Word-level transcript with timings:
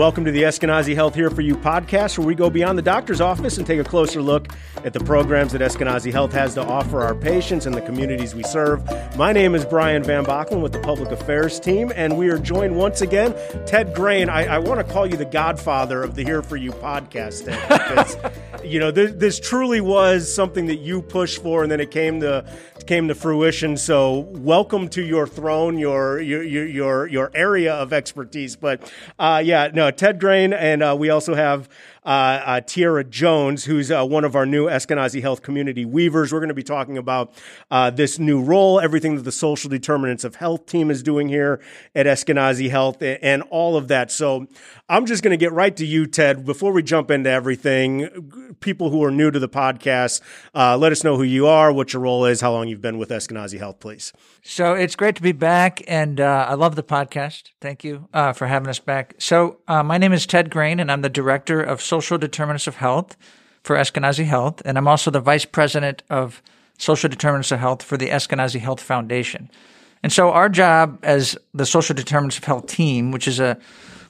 Welcome 0.00 0.24
to 0.24 0.32
the 0.32 0.44
Eskenazi 0.44 0.94
Health 0.94 1.14
Here 1.14 1.28
For 1.28 1.42
You 1.42 1.54
podcast, 1.56 2.16
where 2.16 2.26
we 2.26 2.34
go 2.34 2.48
beyond 2.48 2.78
the 2.78 2.82
doctor's 2.82 3.20
office 3.20 3.58
and 3.58 3.66
take 3.66 3.78
a 3.78 3.84
closer 3.84 4.22
look 4.22 4.48
at 4.82 4.94
the 4.94 5.00
programs 5.00 5.52
that 5.52 5.60
Eskenazi 5.60 6.10
Health 6.10 6.32
has 6.32 6.54
to 6.54 6.64
offer 6.64 7.02
our 7.02 7.14
patients 7.14 7.66
and 7.66 7.74
the 7.74 7.82
communities 7.82 8.34
we 8.34 8.42
serve. 8.42 8.82
My 9.18 9.34
name 9.34 9.54
is 9.54 9.66
Brian 9.66 10.02
Van 10.02 10.24
Bachman 10.24 10.62
with 10.62 10.72
the 10.72 10.78
Public 10.78 11.10
Affairs 11.10 11.60
team, 11.60 11.92
and 11.94 12.16
we 12.16 12.30
are 12.30 12.38
joined 12.38 12.76
once 12.76 13.02
again. 13.02 13.34
Tedd 13.66 13.94
Grain, 13.94 14.30
I, 14.30 14.46
I 14.46 14.58
want 14.58 14.80
to 14.80 14.90
call 14.90 15.06
you 15.06 15.18
the 15.18 15.26
godfather 15.26 16.02
of 16.02 16.14
the 16.14 16.24
Here 16.24 16.40
For 16.40 16.56
You 16.56 16.72
podcast, 16.72 17.46
Tedd, 17.46 17.68
because, 17.68 18.16
you 18.64 18.78
know, 18.78 18.90
this, 18.90 19.12
this 19.12 19.40
truly 19.40 19.80
was 19.80 20.32
something 20.32 20.66
that 20.66 20.76
you 20.76 21.02
pushed 21.02 21.42
for, 21.42 21.62
and 21.62 21.70
then 21.70 21.80
it 21.80 21.90
came 21.90 22.20
to 22.20 22.44
came 22.86 23.08
to 23.08 23.14
fruition. 23.14 23.76
So, 23.76 24.18
welcome 24.18 24.88
to 24.90 25.02
your 25.02 25.26
throne, 25.26 25.78
your 25.78 26.20
your 26.20 26.42
your 26.42 27.06
your 27.06 27.30
area 27.34 27.74
of 27.74 27.92
expertise. 27.92 28.56
But 28.56 28.92
uh, 29.18 29.42
yeah, 29.44 29.70
no, 29.72 29.90
Tedd 29.90 30.18
Grain, 30.18 30.52
and 30.52 30.82
uh, 30.82 30.96
we 30.98 31.10
also 31.10 31.34
have 31.34 31.68
uh, 32.04 32.08
uh, 32.08 32.60
Tierra 32.62 33.04
Jones, 33.04 33.64
who's 33.64 33.90
uh, 33.90 34.04
one 34.04 34.24
of 34.24 34.34
our 34.34 34.46
new 34.46 34.66
Eskenazi 34.66 35.20
Health 35.20 35.42
Community 35.42 35.84
Weavers. 35.84 36.32
We're 36.32 36.38
going 36.40 36.48
to 36.48 36.54
be 36.54 36.62
talking 36.62 36.96
about 36.96 37.32
uh, 37.70 37.90
this 37.90 38.18
new 38.18 38.42
role, 38.42 38.80
everything 38.80 39.16
that 39.16 39.22
the 39.22 39.32
social 39.32 39.68
determinants 39.68 40.24
of 40.24 40.36
health 40.36 40.66
team 40.66 40.90
is 40.90 41.02
doing 41.02 41.28
here 41.28 41.60
at 41.94 42.06
Eskenazi 42.06 42.70
Health, 42.70 43.02
and 43.02 43.42
all 43.50 43.76
of 43.76 43.88
that. 43.88 44.10
So 44.10 44.46
I'm 44.88 45.04
just 45.04 45.22
going 45.22 45.32
to 45.32 45.36
get 45.36 45.52
right 45.52 45.76
to 45.76 45.84
you, 45.84 46.06
Tedd. 46.06 46.44
Before 46.44 46.72
we 46.72 46.82
jump 46.82 47.10
into 47.10 47.28
everything, 47.28 48.54
people 48.60 48.90
who 48.90 49.04
are 49.04 49.10
new 49.10 49.30
to 49.30 49.38
the 49.38 49.48
podcast, 49.48 50.22
uh, 50.54 50.78
let 50.78 50.92
us 50.92 51.04
know 51.04 51.16
who 51.16 51.22
you 51.22 51.46
are, 51.46 51.72
what 51.72 51.92
your 51.92 52.02
role 52.02 52.24
is, 52.24 52.40
how 52.40 52.52
long 52.52 52.68
you've 52.68 52.80
been 52.80 52.98
with 52.98 53.10
Eskenazi 53.10 53.58
Health, 53.58 53.78
please. 53.78 54.12
So 54.42 54.72
it's 54.72 54.96
great 54.96 55.16
to 55.16 55.22
be 55.22 55.32
back, 55.32 55.82
and 55.86 56.18
uh, 56.18 56.46
I 56.48 56.54
love 56.54 56.76
the 56.76 56.82
podcast. 56.82 57.50
Thank 57.60 57.84
you 57.84 58.08
for 58.12 58.46
having 58.46 58.68
us 58.68 58.78
back. 58.78 59.14
So 59.18 59.58
my 59.68 59.98
name 59.98 60.14
is 60.14 60.26
Tedd 60.26 60.48
Grain, 60.48 60.80
and 60.80 60.90
I'm 60.90 61.02
the 61.02 61.10
director 61.10 61.60
of 61.60 61.82
social 61.90 62.18
determinants 62.18 62.66
of 62.66 62.76
health 62.76 63.16
for 63.62 63.76
Eskenazi 63.76 64.24
Health, 64.24 64.62
and 64.64 64.78
I'm 64.78 64.88
also 64.88 65.10
the 65.10 65.20
vice 65.32 65.44
president 65.44 66.02
of 66.08 66.42
social 66.78 67.10
determinants 67.10 67.52
of 67.52 67.58
health 67.58 67.82
for 67.82 67.96
the 67.98 68.08
Eskenazi 68.08 68.60
Health 68.60 68.80
Foundation. 68.80 69.50
And 70.02 70.12
so 70.12 70.30
our 70.30 70.48
job 70.48 70.98
as 71.02 71.36
the 71.52 71.66
social 71.66 71.94
determinants 71.94 72.38
of 72.38 72.44
health 72.44 72.66
team, 72.66 73.12
which 73.12 73.28
is 73.28 73.38
a 73.38 73.58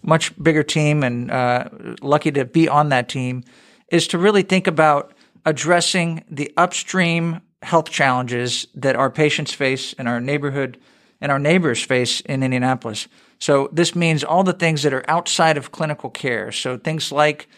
much 0.02 0.24
bigger 0.40 0.62
team, 0.62 1.02
and 1.02 1.30
uh, 1.30 1.64
lucky 2.00 2.30
to 2.30 2.44
be 2.44 2.68
on 2.68 2.90
that 2.90 3.08
team, 3.08 3.42
is 3.88 4.06
to 4.08 4.18
really 4.18 4.42
think 4.42 4.66
about 4.66 5.12
addressing 5.44 6.22
the 6.30 6.52
upstream 6.56 7.40
health 7.62 7.90
challenges 7.90 8.66
that 8.74 8.94
our 8.96 9.10
patients 9.10 9.52
face 9.52 9.94
in 9.94 10.06
our 10.06 10.20
neighborhood 10.20 10.78
and 11.20 11.32
our 11.32 11.38
neighbors 11.38 11.82
face 11.82 12.20
in 12.20 12.42
Indianapolis. 12.42 13.08
So 13.38 13.68
this 13.72 13.94
means 13.94 14.22
all 14.22 14.44
the 14.44 14.52
things 14.52 14.82
that 14.82 14.92
are 14.92 15.04
outside 15.08 15.56
of 15.56 15.72
clinical 15.72 16.10
care. 16.10 16.52
So 16.52 16.78
things 16.78 17.10
like 17.10 17.48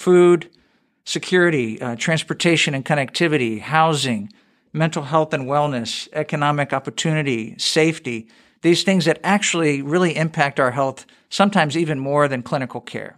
food, 0.00 0.50
security, 1.04 1.80
uh, 1.80 1.94
transportation 1.96 2.74
and 2.74 2.84
connectivity, 2.84 3.60
housing, 3.60 4.32
mental 4.72 5.02
health 5.02 5.34
and 5.34 5.44
wellness, 5.44 6.08
economic 6.12 6.72
opportunity, 6.72 7.54
safety, 7.58 8.28
these 8.62 8.82
things 8.82 9.04
that 9.04 9.20
actually 9.22 9.82
really 9.82 10.16
impact 10.16 10.58
our 10.58 10.70
health, 10.70 11.04
sometimes 11.28 11.76
even 11.76 11.98
more 11.98 12.28
than 12.28 12.42
clinical 12.42 12.80
care. 12.80 13.16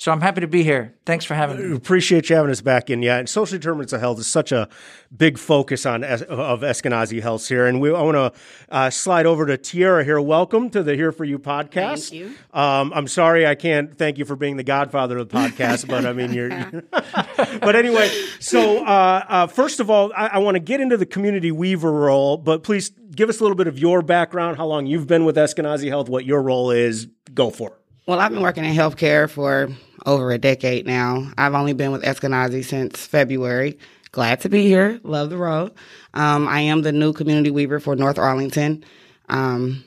So 0.00 0.12
I'm 0.12 0.20
happy 0.20 0.42
to 0.42 0.46
be 0.46 0.62
here. 0.62 0.94
Thanks 1.04 1.24
for 1.24 1.34
having 1.34 1.58
me. 1.58 1.76
Appreciate 1.76 2.30
you 2.30 2.36
having 2.36 2.52
us 2.52 2.60
back 2.60 2.88
in. 2.88 3.02
Yeah, 3.02 3.18
and 3.18 3.28
social 3.28 3.58
determinants 3.58 3.92
of 3.92 3.98
health 3.98 4.20
is 4.20 4.28
such 4.28 4.52
a 4.52 4.68
big 5.14 5.38
focus 5.38 5.84
on 5.86 6.04
of 6.04 6.60
Eskenazi 6.60 7.20
Health 7.20 7.48
here, 7.48 7.66
and 7.66 7.80
we 7.80 7.92
I 7.92 8.00
want 8.02 8.14
to 8.14 8.40
uh, 8.68 8.90
slide 8.90 9.26
over 9.26 9.44
to 9.46 9.58
Tierra 9.58 10.04
here. 10.04 10.20
Welcome 10.20 10.70
to 10.70 10.84
the 10.84 10.94
Here 10.94 11.10
for 11.10 11.24
You 11.24 11.40
podcast. 11.40 12.10
Thank 12.10 12.12
you. 12.12 12.34
Um, 12.52 12.92
I'm 12.94 13.08
sorry 13.08 13.44
I 13.44 13.56
can't 13.56 13.98
thank 13.98 14.18
you 14.18 14.24
for 14.24 14.36
being 14.36 14.56
the 14.56 14.62
godfather 14.62 15.18
of 15.18 15.30
the 15.30 15.34
podcast, 15.34 15.88
but 15.88 16.06
I 16.06 16.12
mean 16.12 16.32
you're. 16.32 16.48
but 17.58 17.74
anyway, 17.74 18.08
so 18.38 18.84
uh, 18.84 19.24
uh, 19.28 19.46
first 19.48 19.80
of 19.80 19.90
all, 19.90 20.12
I, 20.16 20.28
I 20.28 20.38
want 20.38 20.54
to 20.54 20.60
get 20.60 20.80
into 20.80 20.96
the 20.96 21.06
community 21.06 21.50
weaver 21.50 21.90
role, 21.90 22.36
but 22.36 22.62
please 22.62 22.90
give 23.16 23.28
us 23.28 23.40
a 23.40 23.42
little 23.42 23.56
bit 23.56 23.66
of 23.66 23.80
your 23.80 24.02
background, 24.02 24.58
how 24.58 24.66
long 24.66 24.86
you've 24.86 25.08
been 25.08 25.24
with 25.24 25.34
Eskenazi 25.34 25.88
Health, 25.88 26.08
what 26.08 26.24
your 26.24 26.40
role 26.40 26.70
is. 26.70 27.08
Go 27.34 27.50
for 27.50 27.70
it. 27.70 27.74
Well, 28.06 28.20
I've 28.20 28.30
been 28.30 28.42
working 28.42 28.64
in 28.64 28.74
healthcare 28.74 29.28
for 29.28 29.68
over 30.08 30.32
a 30.32 30.38
decade 30.38 30.86
now. 30.86 31.30
I've 31.36 31.54
only 31.54 31.74
been 31.74 31.92
with 31.92 32.02
Eskenazi 32.02 32.64
since 32.64 33.06
February. 33.06 33.78
Glad 34.10 34.40
to 34.40 34.48
be 34.48 34.62
here. 34.62 34.98
Love 35.04 35.28
the 35.28 35.36
role. 35.36 35.70
Um, 36.14 36.48
I 36.48 36.60
am 36.60 36.80
the 36.80 36.92
new 36.92 37.12
community 37.12 37.50
weaver 37.50 37.78
for 37.78 37.94
North 37.94 38.18
Arlington. 38.18 38.84
Um, 39.28 39.84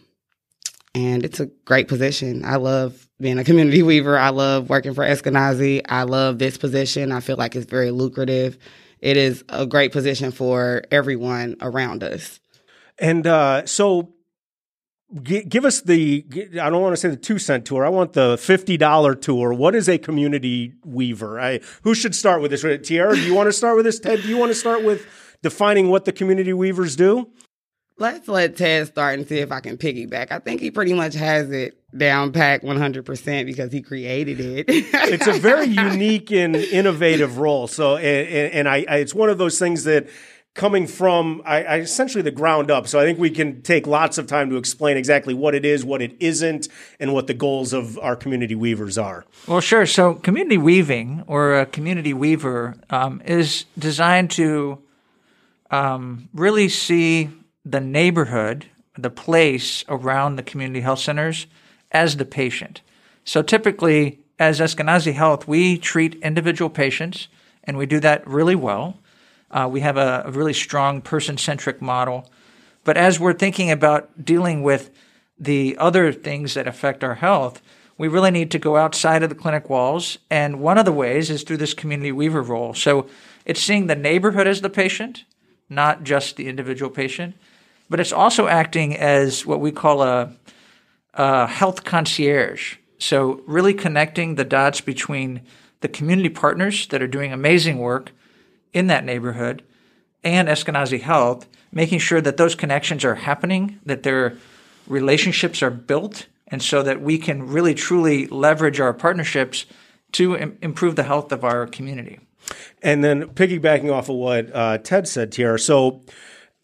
and 0.94 1.26
it's 1.26 1.40
a 1.40 1.48
great 1.66 1.88
position. 1.88 2.46
I 2.46 2.58
love 2.58 3.10
being 3.20 3.40
a 3.40 3.44
community 3.44 3.82
weaver. 3.84 4.18
I 4.18 4.30
love 4.30 4.70
working 4.70 4.94
for 4.94 5.04
Eskenazi. 5.04 5.82
I 5.90 6.04
love 6.04 6.38
this 6.38 6.56
position. 6.56 7.12
I 7.12 7.20
feel 7.20 7.38
like 7.38 7.56
it's 7.56 7.66
very 7.66 7.90
lucrative. 7.90 8.60
It 9.00 9.18
is 9.18 9.44
a 9.50 9.66
great 9.66 9.92
position 9.92 10.32
for 10.32 10.84
everyone 10.92 11.56
around 11.62 12.04
us. 12.04 12.40
And 13.00 13.26
uh, 13.26 13.66
so 13.66 14.14
give 15.24 15.66
us 15.66 15.82
the 15.82 16.26
i 16.62 16.70
don't 16.70 16.82
want 16.82 16.94
to 16.94 16.98
say 16.98 17.10
the 17.10 17.18
two 17.18 17.38
cent 17.38 17.66
tour 17.66 17.86
i 17.86 17.90
want 17.90 18.14
the 18.14 18.38
$50 18.42 19.22
tour. 19.22 19.54
What 19.54 19.76
is 19.76 19.88
a 19.88 19.98
community 19.98 20.74
weaver? 20.84 21.40
I, 21.40 21.60
who 21.84 21.94
should 21.94 22.16
start 22.16 22.42
with 22.42 22.52
this? 22.52 22.66
Tierra 22.86 23.16
do 23.16 23.22
you 23.22 23.34
want 23.34 23.48
to 23.48 23.54
start 23.54 23.76
with 23.76 23.86
this? 23.86 24.00
Tedd 24.00 24.24
do 24.24 24.28
you 24.28 24.38
want 24.38 24.52
to 24.52 24.56
start 24.56 24.84
with 24.84 25.06
defining 25.42 25.90
what 25.90 26.06
the 26.06 26.12
community 26.12 26.54
weavers 26.54 26.96
do? 26.96 27.30
Let's 27.98 28.28
let 28.28 28.56
tedd 28.56 28.88
start 28.88 29.20
and 29.20 29.28
see 29.28 29.40
if 29.40 29.52
i 29.52 29.60
can 29.60 29.78
piggyback. 29.78 30.32
I 30.32 30.40
think 30.40 30.60
he 30.60 30.72
pretty 30.72 30.94
much 30.94 31.14
has 31.14 31.52
it 31.52 31.78
down 31.96 32.32
pack 32.32 32.64
100% 32.64 33.46
because 33.46 33.72
he 33.72 33.82
created 33.82 34.40
it. 34.40 34.66
It's 35.12 35.28
a 35.28 35.34
very 35.34 35.68
unique 35.68 36.32
and 36.32 36.56
innovative 36.56 37.38
role. 37.38 37.68
So 37.68 37.98
and, 37.98 38.54
and 38.54 38.70
I, 38.70 38.86
I 38.90 38.98
it's 38.98 39.14
one 39.14 39.30
of 39.30 39.38
those 39.38 39.60
things 39.60 39.84
that 39.84 40.08
coming 40.54 40.86
from 40.86 41.42
I, 41.46 41.64
I, 41.64 41.76
essentially 41.78 42.22
the 42.22 42.32
ground 42.32 42.70
up. 42.70 42.88
So 42.88 43.00
I 43.00 43.04
think 43.04 43.20
we 43.20 43.30
can 43.30 43.62
take 43.62 43.88
lots 43.88 44.18
of 44.18 44.28
time 44.28 44.50
to 44.50 44.58
explain 44.58 44.98
exactly 44.98 45.34
what 45.34 45.56
it 45.56 45.64
is, 45.64 45.86
what 45.86 46.02
it 46.02 46.16
isn't, 46.20 46.68
and 47.00 47.14
what 47.14 47.28
the 47.28 47.34
goals 47.34 47.74
of 47.74 47.98
our 48.00 48.16
community 48.16 48.56
weavers 48.56 48.98
are. 48.98 49.26
Well, 49.48 49.62
sure. 49.62 49.86
So 49.86 50.16
community 50.16 50.58
weaving 50.58 51.24
or 51.28 51.60
a 51.60 51.66
community 51.66 52.14
weaver 52.14 52.76
um, 52.90 53.22
is 53.26 53.66
designed 53.78 54.32
to 54.32 54.80
um, 55.70 56.30
really 56.34 56.68
see 56.68 57.30
the 57.64 57.80
neighborhood, 57.80 58.66
the 58.98 59.10
place 59.10 59.86
around 59.88 60.36
the 60.36 60.44
community 60.44 60.82
health 60.82 61.00
centers 61.00 61.48
as 61.92 62.18
the 62.18 62.26
patient. 62.26 62.82
So 63.24 63.42
typically, 63.42 64.20
as 64.40 64.60
Eskenazi 64.60 65.14
Health, 65.14 65.48
we 65.48 65.78
treat 65.78 66.16
individual 66.16 66.70
patients, 66.70 67.28
and 67.64 67.78
we 67.78 67.86
do 67.86 68.00
that 68.00 68.28
really 68.28 68.56
well. 68.56 68.98
Uh, 69.52 69.68
we 69.70 69.82
have 69.82 69.98
a, 69.98 70.24
a 70.26 70.32
really 70.32 70.54
strong 70.54 71.02
person 71.02 71.38
centric 71.38 71.82
model. 71.82 72.30
But 72.84 72.98
as 72.98 73.20
we're 73.20 73.34
thinking 73.34 73.70
about 73.70 74.24
dealing 74.24 74.64
with 74.64 74.90
the 75.38 75.76
other 75.78 76.12
things 76.12 76.54
that 76.54 76.68
affect 76.68 77.04
our 77.04 77.16
health, 77.16 77.62
we 77.98 78.08
really 78.08 78.32
need 78.32 78.50
to 78.52 78.60
go 78.60 78.78
outside 78.78 79.22
of 79.22 79.30
the 79.30 79.36
clinic 79.36 79.70
walls. 79.70 80.18
And 80.30 80.60
one 80.60 80.78
of 80.78 80.86
the 80.86 80.92
ways 80.92 81.30
is 81.30 81.44
through 81.44 81.58
this 81.58 81.74
community 81.74 82.12
weaver 82.12 82.42
role. 82.42 82.74
So 82.74 83.08
it's 83.46 83.62
seeing 83.62 83.88
the 83.88 83.96
neighborhood 83.96 84.48
as 84.48 84.62
the 84.62 84.70
patient, 84.70 85.26
not 85.70 86.04
just 86.04 86.36
the 86.36 86.48
individual 86.48 86.90
patient, 86.90 87.36
but 87.90 88.00
it's 88.00 88.14
also 88.14 88.48
acting 88.48 88.96
as 88.96 89.46
what 89.46 89.60
we 89.60 89.72
call 89.72 90.02
a, 90.02 90.34
a 91.14 91.46
health 91.48 91.84
concierge. 91.84 92.78
So 92.98 93.42
really 93.46 93.74
connecting 93.74 94.36
the 94.36 94.46
dots 94.46 94.80
between 94.82 95.42
the 95.82 95.88
community 95.88 96.30
partners 96.30 96.88
that 96.88 97.02
are 97.02 97.08
doing 97.08 97.34
amazing 97.34 97.80
work 97.80 98.12
in 98.74 98.88
that 98.88 99.06
neighborhood 99.06 99.64
and 100.24 100.48
Eskenazi 100.48 101.02
Health, 101.02 101.48
making 101.72 102.00
sure 102.00 102.22
that 102.22 102.38
those 102.38 102.56
connections 102.56 103.04
are 103.04 103.16
happening, 103.16 103.80
that 103.86 104.04
their 104.04 104.38
relationships 104.88 105.64
are 105.64 105.72
built, 105.72 106.28
and 106.48 106.62
so 106.62 106.84
that 106.84 107.02
we 107.02 107.18
can 107.18 107.48
really 107.48 107.74
truly 107.74 108.28
leverage 108.28 108.80
our 108.80 108.94
partnerships 108.94 109.66
to 110.12 110.36
Im- 110.36 110.58
improve 110.62 110.96
the 110.96 111.04
health 111.04 111.32
of 111.32 111.44
our 111.44 111.66
community. 111.66 112.20
And 112.82 113.04
then 113.04 113.30
piggybacking 113.30 113.92
off 113.92 114.10
of 114.10 114.16
what 114.16 114.54
uh, 114.54 114.78
Tedd 114.80 115.08
said 115.08 115.34
here, 115.34 115.58
so 115.58 116.02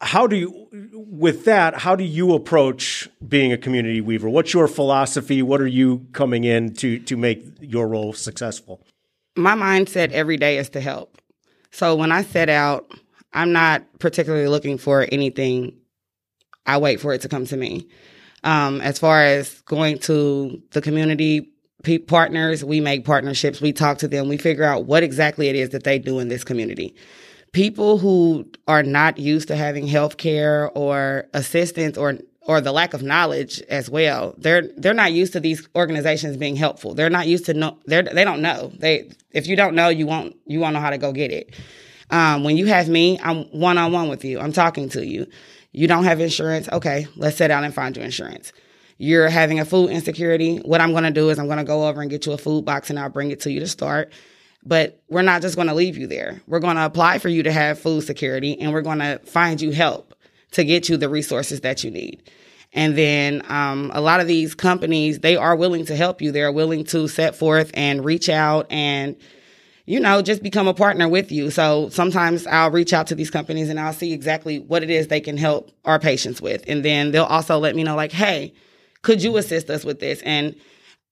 how 0.02 0.28
do 0.28 0.36
you, 0.36 0.68
with 0.94 1.46
that, 1.46 1.76
how 1.80 1.96
do 1.96 2.04
you 2.04 2.34
approach 2.34 3.08
being 3.28 3.52
a 3.54 3.58
community 3.58 4.02
weaver? 4.02 4.30
What's 4.30 4.54
your 4.54 4.68
philosophy? 4.68 5.42
What 5.42 5.62
are 5.62 5.68
you 5.68 6.06
coming 6.12 6.44
in 6.44 6.74
to 6.76 7.00
to 7.00 7.18
make 7.18 7.44
your 7.62 7.88
role 7.88 8.14
successful? 8.14 8.82
My 9.36 9.56
mindset 9.56 10.12
every 10.12 10.38
day 10.38 10.58
is 10.58 10.70
to 10.70 10.82
help. 10.82 11.18
So 11.78 11.96
when 11.96 12.12
I 12.12 12.24
set 12.24 12.50
out, 12.50 12.92
I'm 13.34 13.52
not 13.52 13.84
particularly 14.00 14.48
looking 14.48 14.80
for 14.80 15.08
anything. 15.12 15.78
I 16.66 16.80
wait 16.80 17.00
for 17.00 17.14
it 17.14 17.22
to 17.22 17.30
come 17.30 17.46
to 17.46 17.56
me. 17.56 17.88
Um, 18.44 18.82
as 18.82 18.98
far 18.98 19.22
as 19.22 19.62
going 19.62 20.00
to 20.00 20.60
the 20.72 20.82
community 20.82 21.52
partners, 22.08 22.66
we 22.66 22.82
make 22.82 23.06
partnerships. 23.06 23.62
We 23.62 23.74
talk 23.74 24.00
to 24.00 24.08
them. 24.08 24.28
We 24.28 24.38
figure 24.38 24.64
out 24.64 24.86
what 24.86 25.04
exactly 25.04 25.50
it 25.50 25.56
is 25.56 25.70
that 25.70 25.84
they 25.84 26.00
do 26.00 26.18
in 26.18 26.30
this 26.30 26.44
community. 26.44 26.96
People 27.52 28.00
who 28.00 28.50
are 28.68 28.82
not 28.82 29.20
used 29.20 29.48
to 29.50 29.56
having 29.56 29.86
health 29.86 30.18
care 30.18 30.72
or 30.74 31.28
assistance 31.36 31.96
or 31.96 32.18
or 32.48 32.62
the 32.62 32.72
lack 32.72 32.94
of 32.94 33.04
knowledge 33.04 33.62
as 33.70 33.90
well. 33.90 34.34
They're 34.38 34.70
they're 34.78 34.94
not 34.94 35.12
used 35.12 35.34
to 35.34 35.40
these 35.40 35.68
organizations 35.76 36.38
being 36.38 36.56
helpful. 36.56 36.96
They're 36.96 37.10
not 37.10 37.28
used 37.28 37.46
to 37.46 37.54
know. 37.54 37.78
They 37.86 38.02
they 38.02 38.24
don't 38.24 38.42
know. 38.42 38.72
They 38.76 39.12
if 39.32 39.48
you 39.48 39.56
don't 39.56 39.76
know, 39.76 39.90
you 39.90 40.08
won't 40.08 40.36
you 40.46 40.60
won't 40.60 40.74
know 40.74 40.80
how 40.80 40.90
to 40.90 40.98
go 40.98 41.12
get 41.12 41.32
it. 41.32 41.54
Um, 42.10 42.46
when 42.46 42.56
you 42.56 42.66
have 42.68 42.88
me, 42.88 43.20
I'm 43.22 43.44
one 43.52 43.78
on 43.78 43.92
one 43.92 44.08
with 44.08 44.24
you. 44.24 44.40
I'm 44.40 44.54
talking 44.54 44.90
to 44.90 45.06
you. 45.06 45.28
You 45.74 45.88
don't 45.88 46.06
have 46.06 46.22
insurance. 46.22 46.70
Okay, 46.72 47.08
let's 47.18 47.38
sit 47.38 47.50
down 47.50 47.66
and 47.66 47.74
find 47.74 47.96
you 47.96 48.02
insurance. 48.02 48.54
You're 48.98 49.30
having 49.30 49.60
a 49.60 49.66
food 49.66 49.90
insecurity. 49.90 50.58
What 50.58 50.82
I'm 50.82 50.92
going 50.92 51.04
to 51.04 51.12
do 51.12 51.30
is 51.30 51.38
I'm 51.38 51.46
going 51.46 51.60
to 51.60 51.64
go 51.64 51.88
over 51.88 52.02
and 52.02 52.10
get 52.10 52.26
you 52.26 52.32
a 52.32 52.38
food 52.38 52.66
box 52.66 52.90
and 52.90 52.98
I'll 52.98 53.10
bring 53.10 53.30
it 53.30 53.42
to 53.42 53.52
you 53.52 53.60
to 53.60 53.68
start. 53.68 54.12
But 54.66 55.04
we're 55.08 55.22
not 55.22 55.42
just 55.42 55.56
going 55.56 55.68
to 55.68 55.76
leave 55.76 55.98
you 55.98 56.08
there. 56.08 56.42
We're 56.48 56.60
going 56.60 56.78
to 56.78 56.86
apply 56.86 57.20
for 57.20 57.30
you 57.30 57.44
to 57.44 57.52
have 57.52 57.80
food 57.80 58.02
security 58.02 58.60
and 58.60 58.74
we're 58.74 58.82
going 58.82 59.00
to 59.00 59.20
find 59.20 59.62
you 59.62 59.72
help 59.72 60.16
to 60.52 60.64
get 60.64 60.90
you 60.90 60.98
the 60.98 61.10
resources 61.10 61.62
that 61.62 61.84
you 61.84 61.92
need. 61.92 62.30
And 62.78 62.96
then 62.96 63.42
um, 63.50 63.90
a 63.96 64.02
lot 64.02 64.20
of 64.20 64.28
these 64.28 64.54
companies, 64.54 65.22
they 65.22 65.36
are 65.36 65.56
willing 65.56 65.84
to 65.86 65.96
help 65.96 66.22
you. 66.22 66.32
They're 66.32 66.52
willing 66.52 66.84
to 66.86 67.08
set 67.08 67.36
forth 67.36 67.72
and 67.74 68.06
reach 68.06 68.30
out 68.30 68.68
and, 68.70 69.16
you 69.88 70.00
know, 70.00 70.22
just 70.22 70.44
become 70.44 70.68
a 70.68 70.76
partner 70.76 71.10
with 71.10 71.32
you. 71.32 71.50
So 71.50 71.90
sometimes 71.90 72.46
I'll 72.46 72.70
reach 72.70 72.94
out 72.94 73.08
to 73.08 73.16
these 73.16 73.32
companies 73.32 73.70
and 73.70 73.80
I'll 73.80 73.94
see 73.94 74.14
exactly 74.14 74.60
what 74.60 74.84
it 74.84 74.92
is 74.92 75.08
they 75.08 75.20
can 75.20 75.38
help 75.38 75.72
our 75.86 75.98
patients 75.98 76.40
with. 76.40 76.64
And 76.68 76.86
then 76.86 77.10
they'll 77.10 77.24
also 77.24 77.58
let 77.58 77.76
me 77.76 77.84
know, 77.84 77.96
like, 77.96 78.12
hey, 78.12 78.54
could 79.02 79.24
you 79.24 79.38
assist 79.38 79.72
us 79.72 79.84
with 79.84 80.00
this? 80.00 80.22
And 80.22 80.56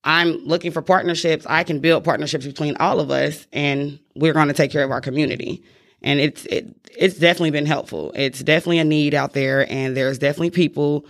I'm 0.04 0.36
looking 0.44 0.70
for 0.70 0.82
partnerships. 0.82 1.46
I 1.48 1.64
can 1.64 1.80
build 1.80 2.04
partnerships 2.04 2.46
between 2.46 2.76
all 2.76 3.00
of 3.00 3.10
us, 3.10 3.48
and 3.52 3.98
we're 4.14 4.34
going 4.34 4.46
to 4.46 4.54
take 4.54 4.70
care 4.70 4.84
of 4.84 4.92
our 4.92 5.00
community 5.00 5.64
and 6.02 6.20
it's 6.20 6.44
it, 6.46 6.66
it's 6.96 7.18
definitely 7.18 7.50
been 7.50 7.66
helpful. 7.66 8.12
It's 8.14 8.40
definitely 8.40 8.78
a 8.78 8.84
need 8.84 9.14
out 9.14 9.32
there, 9.32 9.70
and 9.70 9.96
there's 9.96 10.18
definitely 10.18 10.50
people 10.50 11.06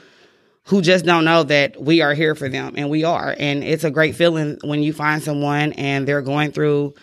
who 0.67 0.83
just 0.83 1.05
don't 1.05 1.25
know 1.25 1.45
that 1.45 1.81
we 1.81 2.03
are 2.03 2.13
here 2.13 2.35
for 2.35 2.49
them, 2.49 2.75
and 2.77 2.91
we 2.91 3.05
are. 3.05 3.35
And 3.39 3.63
it's 3.63 3.85
a 3.85 3.91
great 3.91 4.17
feeling 4.17 4.59
when 4.65 4.83
you 4.83 4.93
find 4.93 5.23
someone 5.23 5.73
and 5.75 6.07
they're 6.07 6.23
going 6.23 6.53
through 6.53 6.95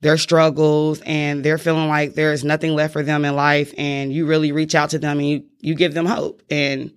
their 0.00 0.16
struggles 0.16 1.00
and 1.02 1.44
they're 1.44 1.58
feeling 1.58 1.88
like 1.88 2.14
there's 2.14 2.44
nothing 2.44 2.74
left 2.74 2.92
for 2.94 3.02
them 3.02 3.24
in 3.24 3.36
life, 3.36 3.72
and 3.76 4.12
you 4.12 4.26
really 4.26 4.52
reach 4.52 4.74
out 4.74 4.90
to 4.90 4.98
them 4.98 5.18
and 5.18 5.28
you 5.28 5.44
you 5.60 5.74
give 5.74 5.94
them 5.94 6.06
hope 6.06 6.42
and 6.50 6.92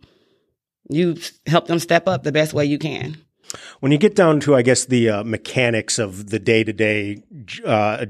you 0.89 1.17
help 1.45 1.67
them 1.67 1.79
step 1.79 2.07
up 2.07 2.23
the 2.23 2.31
best 2.31 2.53
way 2.53 2.65
you 2.65 2.79
can. 2.79 3.17
When 3.79 3.91
you 3.91 3.97
get 3.97 4.15
down 4.15 4.39
to, 4.41 4.55
I 4.55 4.61
guess, 4.61 4.85
the 4.85 5.09
uh, 5.09 5.23
mechanics 5.23 5.99
of 5.99 6.29
the 6.29 6.39
day 6.39 6.63
to 6.63 6.73
day 6.73 7.21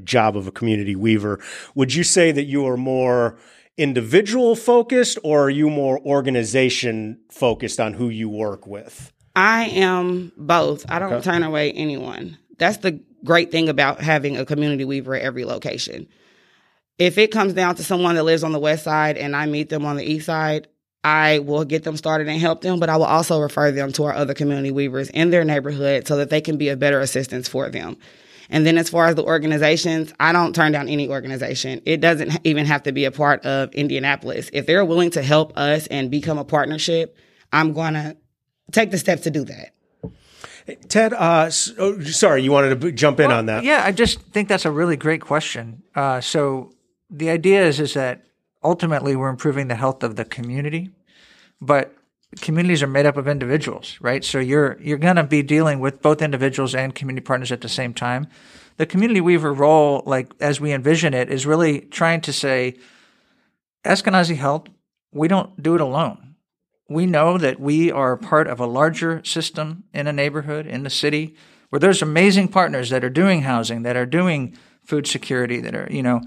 job 0.03 0.37
of 0.37 0.47
a 0.47 0.51
community 0.51 0.95
weaver, 0.95 1.39
would 1.73 1.93
you 1.93 2.03
say 2.03 2.31
that 2.31 2.45
you 2.45 2.67
are 2.67 2.77
more 2.77 3.37
individual 3.77 4.55
focused 4.55 5.17
or 5.23 5.45
are 5.45 5.49
you 5.49 5.69
more 5.69 5.99
organization 5.99 7.19
focused 7.29 7.79
on 7.79 7.93
who 7.93 8.09
you 8.09 8.29
work 8.29 8.67
with? 8.67 9.11
I 9.35 9.65
am 9.65 10.31
both. 10.37 10.85
I 10.89 10.99
don't 10.99 11.13
okay. 11.13 11.23
turn 11.23 11.43
away 11.43 11.71
anyone. 11.71 12.37
That's 12.57 12.77
the 12.77 13.01
great 13.23 13.51
thing 13.51 13.67
about 13.67 13.99
having 14.01 14.37
a 14.37 14.45
community 14.45 14.85
weaver 14.85 15.15
at 15.15 15.23
every 15.23 15.43
location. 15.43 16.07
If 16.97 17.17
it 17.17 17.31
comes 17.31 17.53
down 17.53 17.75
to 17.75 17.83
someone 17.83 18.15
that 18.15 18.23
lives 18.23 18.43
on 18.43 18.53
the 18.53 18.59
west 18.59 18.83
side 18.83 19.17
and 19.17 19.35
I 19.35 19.45
meet 19.47 19.67
them 19.67 19.85
on 19.85 19.97
the 19.97 20.09
east 20.09 20.27
side, 20.27 20.69
I 21.03 21.39
will 21.39 21.65
get 21.65 21.83
them 21.83 21.97
started 21.97 22.27
and 22.29 22.39
help 22.39 22.61
them, 22.61 22.79
but 22.79 22.89
I 22.89 22.97
will 22.97 23.05
also 23.05 23.39
refer 23.39 23.71
them 23.71 23.91
to 23.93 24.05
our 24.05 24.13
other 24.13 24.33
community 24.33 24.71
weavers 24.71 25.09
in 25.09 25.29
their 25.29 25.43
neighborhood 25.43 26.07
so 26.07 26.17
that 26.17 26.29
they 26.29 26.41
can 26.41 26.57
be 26.57 26.69
a 26.69 26.77
better 26.77 26.99
assistance 26.99 27.47
for 27.47 27.69
them. 27.69 27.97
And 28.49 28.65
then 28.65 28.77
as 28.77 28.89
far 28.89 29.07
as 29.07 29.15
the 29.15 29.23
organizations, 29.23 30.13
I 30.19 30.31
don't 30.31 30.53
turn 30.53 30.71
down 30.71 30.87
any 30.87 31.09
organization. 31.09 31.81
It 31.85 32.01
doesn't 32.01 32.39
even 32.43 32.65
have 32.65 32.83
to 32.83 32.91
be 32.91 33.05
a 33.05 33.11
part 33.11 33.45
of 33.45 33.73
Indianapolis. 33.73 34.49
If 34.53 34.65
they're 34.65 34.85
willing 34.85 35.11
to 35.11 35.21
help 35.21 35.57
us 35.57 35.87
and 35.87 36.11
become 36.11 36.37
a 36.37 36.45
partnership, 36.45 37.17
I'm 37.51 37.73
going 37.73 37.93
to 37.93 38.17
take 38.71 38.91
the 38.91 38.97
steps 38.97 39.23
to 39.23 39.31
do 39.31 39.45
that. 39.45 39.71
Tedd, 40.87 41.13
uh, 41.13 41.51
oh, 41.79 42.01
sorry, 42.01 42.41
you 42.41 42.51
wanted 42.51 42.81
to 42.81 42.91
jump 42.91 43.19
in 43.19 43.27
well, 43.27 43.37
on 43.37 43.45
that. 43.45 43.63
Yeah, 43.63 43.83
I 43.85 43.91
just 43.91 44.19
think 44.19 44.49
that's 44.49 44.65
a 44.65 44.71
really 44.71 44.97
great 44.97 45.21
question. 45.21 45.83
Uh, 45.93 46.21
so 46.21 46.73
the 47.09 47.29
idea 47.29 47.63
is 47.63 47.79
is 47.79 47.93
that 47.93 48.25
ultimately 48.63 49.15
we're 49.15 49.29
improving 49.29 49.67
the 49.67 49.75
health 49.75 50.03
of 50.03 50.15
the 50.15 50.25
community, 50.25 50.89
but 51.61 51.94
communities 52.41 52.83
are 52.83 52.87
made 52.87 53.05
up 53.05 53.17
of 53.17 53.27
individuals, 53.27 53.97
right? 54.01 54.23
So 54.23 54.39
you're 54.39 54.77
you're 54.81 54.97
going 54.97 55.15
to 55.15 55.23
be 55.23 55.41
dealing 55.41 55.79
with 55.79 56.01
both 56.01 56.21
individuals 56.21 56.75
and 56.75 56.93
community 56.93 57.23
partners 57.23 57.51
at 57.51 57.61
the 57.61 57.69
same 57.69 57.93
time. 57.93 58.27
The 58.77 58.85
community 58.85 59.21
weaver 59.21 59.53
role, 59.53 60.03
like 60.05 60.33
as 60.39 60.59
we 60.59 60.73
envision 60.73 61.13
it, 61.13 61.31
is 61.31 61.45
really 61.45 61.81
trying 61.81 62.21
to 62.21 62.33
say, 62.33 62.75
Eskenazi 63.85 64.35
Health, 64.35 64.67
we 65.13 65.27
don't 65.27 65.61
do 65.61 65.75
it 65.75 65.81
alone. 65.81 66.35
We 66.89 67.05
know 67.05 67.37
that 67.37 67.59
we 67.59 67.91
are 67.91 68.17
part 68.17 68.47
of 68.47 68.59
a 68.59 68.65
larger 68.65 69.23
system 69.23 69.85
in 69.93 70.07
a 70.07 70.13
neighborhood, 70.13 70.67
in 70.67 70.83
the 70.83 70.89
city, 70.89 71.35
where 71.69 71.79
there's 71.79 72.01
amazing 72.01 72.49
partners 72.49 72.89
that 72.89 73.03
are 73.03 73.09
doing 73.09 73.41
housing, 73.41 73.83
that 73.83 73.95
are 73.95 74.05
doing 74.05 74.57
food 74.83 75.07
security, 75.07 75.61
that 75.61 75.73
are, 75.73 75.87
you 75.89 76.03
know, 76.03 76.21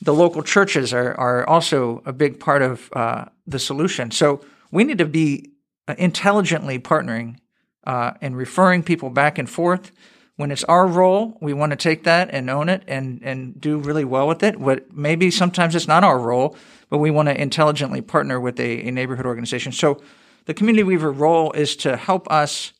the 0.00 0.14
local 0.14 0.42
churches 0.42 0.92
are, 0.92 1.14
are 1.14 1.48
also 1.48 2.02
a 2.04 2.12
big 2.12 2.38
part 2.38 2.62
of 2.62 2.90
uh, 2.92 3.24
the 3.46 3.58
solution. 3.58 4.10
So 4.10 4.44
we 4.70 4.84
need 4.84 4.98
to 4.98 5.06
be 5.06 5.50
uh, 5.86 5.94
intelligently 5.98 6.78
partnering 6.78 7.36
uh, 7.84 8.12
and 8.20 8.36
referring 8.36 8.82
people 8.82 9.10
back 9.10 9.38
and 9.38 9.48
forth. 9.48 9.90
When 10.36 10.52
it's 10.52 10.64
our 10.64 10.86
role, 10.86 11.36
we 11.40 11.52
want 11.52 11.70
to 11.70 11.76
take 11.76 12.04
that 12.04 12.30
and 12.30 12.48
own 12.48 12.68
it 12.68 12.84
and, 12.86 13.20
and 13.24 13.60
do 13.60 13.78
really 13.78 14.04
well 14.04 14.28
with 14.28 14.42
it. 14.42 14.60
What 14.60 14.94
maybe 14.96 15.30
sometimes 15.30 15.74
it's 15.74 15.88
not 15.88 16.04
our 16.04 16.18
role, 16.18 16.56
but 16.90 16.98
we 16.98 17.10
want 17.10 17.28
to 17.28 17.40
intelligently 17.40 18.02
partner 18.02 18.38
with 18.38 18.60
a, 18.60 18.86
a 18.86 18.90
neighborhood 18.92 19.26
organization. 19.26 19.72
So 19.72 20.00
the 20.44 20.54
community 20.54 20.84
weaver 20.84 21.10
role 21.10 21.50
is 21.52 21.74
to 21.76 21.96
help 21.96 22.30
us 22.30 22.72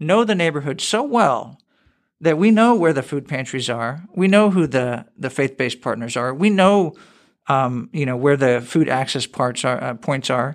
know 0.00 0.24
the 0.24 0.34
neighborhood 0.34 0.80
so 0.80 1.02
well 1.02 1.58
that 2.20 2.38
we 2.38 2.50
know 2.50 2.74
where 2.74 2.92
the 2.92 3.02
food 3.02 3.28
pantries 3.28 3.68
are. 3.68 4.04
We 4.14 4.28
know 4.28 4.50
who 4.50 4.66
the, 4.66 5.06
the 5.16 5.30
faith 5.30 5.56
based 5.56 5.80
partners 5.82 6.16
are. 6.16 6.32
We 6.32 6.50
know, 6.50 6.94
um, 7.48 7.90
you 7.92 8.06
know, 8.06 8.16
where 8.16 8.36
the 8.36 8.60
food 8.60 8.88
access 8.88 9.26
parts 9.26 9.64
are, 9.64 9.82
uh, 9.82 9.94
points 9.94 10.30
are, 10.30 10.54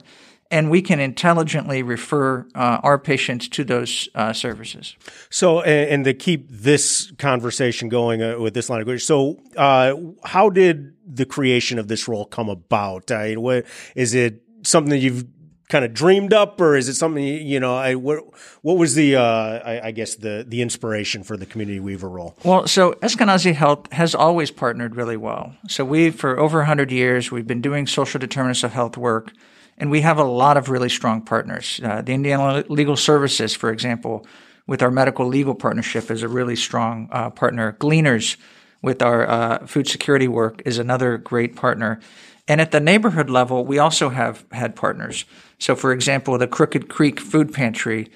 and 0.50 0.70
we 0.70 0.82
can 0.82 1.00
intelligently 1.00 1.84
refer 1.84 2.48
uh, 2.56 2.80
our 2.84 2.98
patients 2.98 3.48
to 3.50 3.64
those 3.64 4.10
uh, 4.16 4.34
services. 4.34 4.96
So, 5.30 5.62
and, 5.62 5.90
and, 5.90 6.06
to 6.06 6.14
keep 6.14 6.48
this 6.50 7.12
conversation 7.18 7.90
going 7.90 8.22
uh, 8.22 8.40
with 8.40 8.54
this 8.54 8.70
line 8.70 8.82
of 8.82 8.86
questions, 8.86 9.04
so 9.04 9.40
uh, 9.58 9.96
how 10.24 10.50
did 10.50 10.94
the 11.06 11.26
creation 11.26 11.80
of 11.80 11.88
this 11.88 12.08
role 12.08 12.26
come 12.26 12.50
about? 12.50 13.10
what 13.10 13.66
is 13.96 14.14
it? 14.14 14.44
Something 14.64 14.90
that 14.90 14.98
you've 14.98 15.26
kind 15.70 15.84
of 15.84 15.94
dreamed 15.94 16.34
up, 16.34 16.60
or 16.62 16.76
is 16.76 16.88
it 16.88 16.96
something 16.96 17.24
you 17.24 17.60
know? 17.60 17.76
I 17.76 17.96
what 17.96 18.24
what 18.62 18.78
was 18.78 18.96
the 18.96 19.16
uh, 19.16 19.22
I, 19.22 19.88
I, 19.88 19.92
guess 19.92 20.16
the 20.16 20.46
the 20.48 20.62
inspiration 20.62 21.24
for 21.24 21.38
the 21.38 21.46
community 21.46 21.80
weaver 21.80 22.10
role? 22.10 22.36
Well, 22.44 22.68
so 22.68 22.94
Eskenazi 22.94 23.54
Health 23.54 23.92
has 23.92 24.16
always 24.16 24.52
partnered 24.52 24.96
really 24.96 25.18
well. 25.18 25.56
So 25.68 25.84
we 25.86 26.10
for 26.12 26.40
over 26.40 26.64
hundred 26.64 26.92
years 26.92 27.32
we've 27.32 27.48
been 27.48 27.62
doing 27.62 27.88
social 27.88 28.20
determinants 28.20 28.64
of 28.64 28.74
health 28.74 28.98
work, 28.98 29.32
and 29.78 29.92
we 29.92 30.02
have 30.02 30.18
a 30.18 30.24
lot 30.24 30.58
of 30.58 30.70
really 30.70 30.90
strong 30.90 31.22
partners. 31.22 31.80
Uh, 31.84 32.02
the 32.02 32.14
Indiana 32.14 32.64
Legal 32.68 32.96
Services, 32.96 33.56
for 33.56 33.70
example, 33.70 34.26
with 34.66 34.82
our 34.82 34.92
medical 34.92 35.28
legal 35.28 35.56
partnership, 35.56 36.10
is 36.10 36.24
a 36.24 36.28
really 36.28 36.56
strong 36.56 37.08
uh, 37.12 37.30
partner. 37.30 37.74
Gleaners 37.74 38.38
with 38.82 39.02
our 39.02 39.30
uh, 39.30 39.66
food 39.66 39.88
security 39.88 40.28
work 40.28 40.62
is 40.66 40.78
another 40.78 41.18
great 41.18 41.56
partner. 41.56 42.00
And 42.48 42.62
at 42.62 42.72
the 42.72 42.80
neighborhood 42.80 43.30
level, 43.30 43.66
we 43.66 43.78
also 43.78 44.10
have 44.10 44.46
had 44.52 44.76
partners. 44.76 45.26
So, 45.60 45.76
for 45.76 45.92
example, 45.92 46.38
the 46.38 46.48
Crooked 46.48 46.88
Creek 46.88 47.20
Food 47.20 47.54
Pantry, 47.54 48.10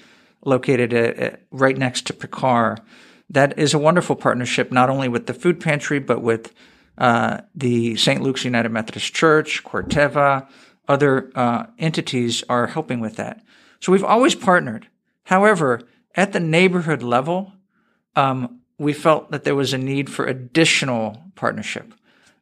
located 0.44 0.92
at, 0.92 1.16
at, 1.16 1.42
right 1.50 1.76
next 1.76 2.06
to 2.06 2.12
Pecar, 2.12 2.78
that 3.30 3.58
is 3.58 3.74
a 3.74 3.78
wonderful 3.78 4.16
partnership, 4.16 4.72
not 4.72 4.90
only 4.90 5.08
with 5.08 5.26
the 5.26 5.34
food 5.34 5.60
pantry, 5.60 5.98
but 5.98 6.22
with 6.22 6.52
uh, 6.98 7.40
the 7.54 7.96
St. 7.96 8.22
Luke's 8.22 8.44
United 8.44 8.70
Methodist 8.70 9.14
Church, 9.14 9.64
Corteva, 9.64 10.48
other 10.88 11.30
uh, 11.34 11.66
entities 11.78 12.42
are 12.48 12.66
helping 12.66 13.00
with 13.00 13.16
that. 13.16 13.42
So 13.80 13.92
we've 13.92 14.04
always 14.04 14.34
partnered. 14.34 14.88
However, 15.24 15.82
at 16.14 16.32
the 16.32 16.40
neighborhood 16.40 17.02
level, 17.02 17.52
um, 18.16 18.60
we 18.78 18.92
felt 18.92 19.30
that 19.30 19.44
there 19.44 19.54
was 19.54 19.72
a 19.72 19.78
need 19.78 20.10
for 20.10 20.26
additional 20.26 21.22
partnership 21.34 21.94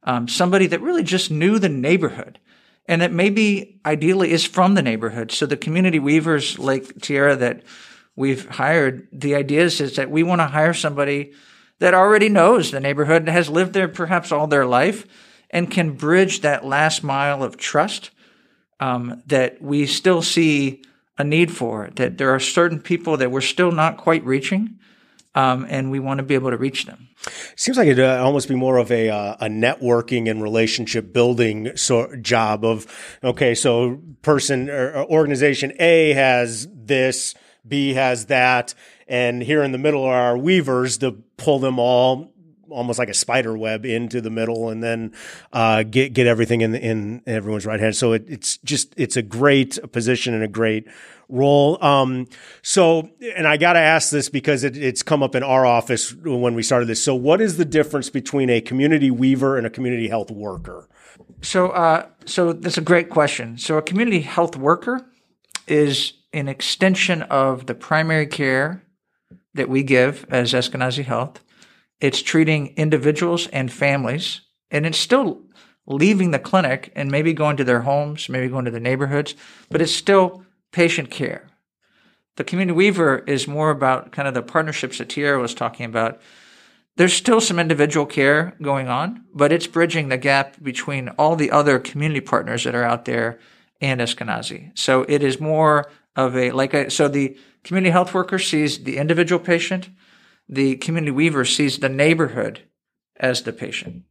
um, 0.03 0.29
somebody 0.29 0.67
that 0.67 0.81
really 0.81 1.03
just 1.03 1.31
knew 1.31 1.59
the 1.59 1.69
neighborhood 1.69 2.39
and 2.87 3.03
that 3.03 3.13
maybe 3.13 3.81
ideally 3.85 4.33
is 4.33 4.45
from 4.45 4.75
the 4.75 4.83
neighborhood. 4.83 5.31
So 5.31 5.47
the 5.47 5.57
community 5.57 5.99
weavers 5.99 6.59
like 6.59 7.01
Tierra 7.01 7.37
that 7.37 7.63
we've 8.17 8.49
hired, 8.49 9.07
the 9.13 9.35
idea 9.35 9.63
is, 9.63 9.81
is 9.81 9.97
that 9.97 10.11
we 10.11 10.23
want 10.23 10.41
to 10.41 10.47
hire 10.47 10.75
somebody 10.75 11.33
that 11.79 11.95
already 11.95 12.29
knows 12.29 12.71
the 12.71 12.81
neighborhood, 12.81 13.29
has 13.29 13.49
lived 13.49 13.73
there 13.73 13.89
perhaps 13.89 14.33
all 14.33 14.47
their 14.47 14.67
life, 14.67 15.07
and 15.51 15.71
can 15.71 15.93
bridge 15.93 16.41
that 16.41 16.65
last 16.65 17.03
mile 17.03 17.43
of 17.43 17.57
trust 17.57 18.11
um, 18.81 19.23
that 19.27 19.63
we 19.63 19.87
still 19.87 20.23
see 20.23 20.83
a 21.19 21.25
need 21.25 21.53
for. 21.53 21.91
That 21.97 22.19
there 22.19 22.35
are 22.35 22.41
certain 22.41 22.81
people 22.81 23.17
that 23.19 23.31
we're 23.31 23.41
still 23.43 23.71
not 23.71 23.99
quite 23.99 24.25
reaching, 24.25 24.79
um, 25.35 25.67
and 25.69 25.91
we 25.91 26.01
want 26.01 26.19
to 26.19 26.25
be 26.25 26.35
able 26.35 26.51
to 26.51 26.57
reach 26.57 26.87
them. 26.87 27.09
Seems 27.55 27.77
like 27.77 27.87
it'd 27.87 28.05
uh, 28.05 28.25
almost 28.25 28.49
be 28.49 28.55
more 28.55 28.79
of 28.79 28.91
a 28.91 29.11
uh, 29.11 29.37
a 29.41 29.47
networking 29.47 30.29
and 30.31 30.43
relationship 30.43 31.13
building 31.13 31.77
so 31.77 32.17
job 32.17 32.65
of 32.65 32.87
okay, 33.23 33.55
so 33.55 34.01
person 34.23 34.71
or 34.71 35.05
organization 35.05 35.73
A 35.79 36.15
has 36.15 36.67
this, 36.73 37.35
B 37.69 37.93
has 37.93 38.27
that, 38.27 38.75
and 39.07 39.43
here 39.43 39.63
in 39.63 39.73
the 39.73 39.79
middle 39.79 40.03
are 40.05 40.21
our 40.21 40.39
weavers 40.39 40.99
to 40.99 41.13
pull 41.37 41.59
them 41.59 41.79
all 41.79 42.33
almost 42.71 42.99
like 42.99 43.09
a 43.09 43.15
spider 43.15 43.57
web 43.57 43.85
into 43.85 44.21
the 44.21 44.31
middle 44.31 44.71
and 44.71 44.83
then 44.83 45.13
uh, 45.53 45.83
get 45.83 46.13
get 46.13 46.27
everything 46.27 46.61
in 46.61 46.75
in 46.75 47.23
everyone's 47.27 47.67
right 47.67 47.81
hand. 47.81 47.97
So 47.97 48.13
it, 48.13 48.25
it's 48.29 48.57
just 48.59 48.95
it's 48.97 49.17
a 49.17 49.23
great 49.23 49.79
position 49.93 50.35
and 50.35 50.43
a 50.43 50.49
great 50.49 50.87
role. 51.31 51.83
Um, 51.83 52.27
so, 52.63 53.09
and 53.37 53.47
I 53.47 53.57
got 53.57 53.75
to 53.75 53.79
ask 53.79 54.11
this 54.11 54.29
because 54.29 54.65
it, 54.65 54.77
it's 54.77 55.03
come 55.03 55.23
up 55.23 55.35
in 55.35 55.43
our 55.43 55.65
office 55.65 56.15
when 56.15 56.55
we 56.55 56.63
started 56.63 56.87
this. 56.87 57.03
So, 57.03 57.15
what 57.15 57.41
is 57.41 57.57
the 57.57 57.65
difference 57.65 58.11
between 58.11 58.51
a 58.51 58.61
community 58.61 59.11
weaver 59.11 59.57
and 59.57 59.67
a 59.67 59.71
community 59.71 60.09
health 60.09 60.31
worker? 60.31 60.89
So, 61.43 61.69
uh, 61.69 62.07
so 62.27 62.53
that's 62.53 62.79
a 62.79 62.83
great 62.83 63.09
question. 63.11 63.57
So, 63.57 63.79
a 63.79 63.83
community 63.83 64.21
health 64.21 64.57
worker 64.57 65.07
is 65.67 66.15
an 66.33 66.49
extension 66.49 67.23
of 67.23 67.67
the 67.67 67.75
primary 67.75 68.27
care 68.27 68.83
that 69.55 69.69
we 69.69 69.83
give 69.83 70.27
as 70.31 70.53
Eskenazi 70.53 71.05
Health. 71.05 71.43
It's 72.01 72.23
treating 72.23 72.69
individuals 72.77 73.47
and 73.49 73.73
families, 73.73 74.41
and 74.71 74.87
it's 74.87 74.99
still 74.99 75.43
leaving 75.87 76.31
the 76.31 76.39
clinic 76.39 76.93
and 76.95 77.11
maybe 77.11 77.33
going 77.33 77.57
to 77.57 77.65
their 77.65 77.83
homes, 77.83 78.29
maybe 78.29 78.49
going 78.49 78.65
to 78.65 78.71
the 78.71 78.81
neighborhoods, 78.81 79.35
but 79.71 79.83
it's 79.83 79.95
still 79.95 80.45
patient 80.73 81.11
care. 81.11 81.49
The 82.37 82.45
community 82.45 82.77
weaver 82.77 83.19
is 83.27 83.49
more 83.49 83.71
about 83.71 84.13
kind 84.13 84.29
of 84.29 84.35
the 84.35 84.43
partnerships 84.43 84.99
that 84.99 85.09
Tierra 85.11 85.41
was 85.41 85.55
talking 85.55 85.87
about. 85.87 86.21
There's 86.97 87.13
still 87.13 87.41
some 87.41 87.59
individual 87.59 88.07
care 88.07 88.57
going 88.63 88.89
on, 88.89 89.25
but 89.35 89.53
it's 89.53 89.67
bridging 89.67 90.09
the 90.09 90.17
gap 90.17 90.57
between 90.63 91.09
all 91.11 91.37
the 91.37 91.51
other 91.51 91.79
community 91.79 92.21
partners 92.21 92.65
that 92.65 92.75
are 92.75 92.85
out 92.85 93.05
there 93.05 93.39
and 93.81 94.01
Eskenazi. 94.01 94.77
So 94.79 95.05
it 95.09 95.23
is 95.23 95.41
more 95.41 95.91
of 96.17 96.37
a 96.37 96.51
like 96.53 96.75
a, 96.75 96.91
so 96.91 97.09
the 97.09 97.37
community 97.65 97.91
health 97.91 98.15
worker 98.15 98.39
sees 98.39 98.85
the 98.85 98.97
individual 98.97 99.43
patient, 99.43 99.91
the 100.51 100.77
community 100.77 101.13
weaver 101.13 101.45
sees 101.45 101.79
the 101.79 101.89
neighborhood 101.89 102.63
as 103.17 103.43
the 103.43 103.53
patient. 103.53 104.03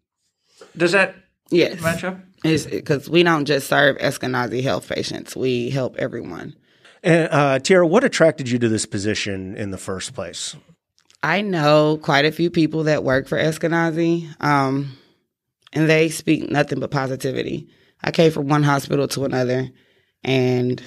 Does 0.75 0.93
that 0.93 1.15
yes 1.51 1.81
match 1.81 2.03
up? 2.03 2.19
because 2.41 3.10
we 3.10 3.22
don't 3.22 3.43
just 3.43 3.67
serve 3.67 3.98
Eskenazi 3.98 4.63
health 4.63 4.88
patients; 4.88 5.36
we 5.36 5.69
help 5.69 5.98
everyone. 5.98 6.55
And 7.03 7.29
uh, 7.31 7.60
Tierra, 7.60 7.86
what 7.86 8.03
attracted 8.03 8.50
you 8.50 8.58
to 8.60 8.69
this 8.69 8.86
position 8.86 9.55
in 9.55 9.72
the 9.72 9.77
first 9.77 10.13
place? 10.13 10.55
I 11.22 11.41
know 11.41 12.00
quite 12.01 12.25
a 12.25 12.31
few 12.31 12.50
people 12.50 12.84
that 12.84 13.03
work 13.03 13.27
for 13.27 13.38
Eskenazi, 13.38 14.29
um, 14.41 14.98
and 15.74 15.89
they 15.89 16.10
speak 16.10 16.50
nothing 16.50 16.79
but 16.79 16.91
positivity. 16.91 17.67
I 18.01 18.12
came 18.12 18.31
from 18.31 18.48
one 18.48 18.63
hospital 18.63 19.08
to 19.10 19.25
another, 19.25 19.69
and 20.24 20.81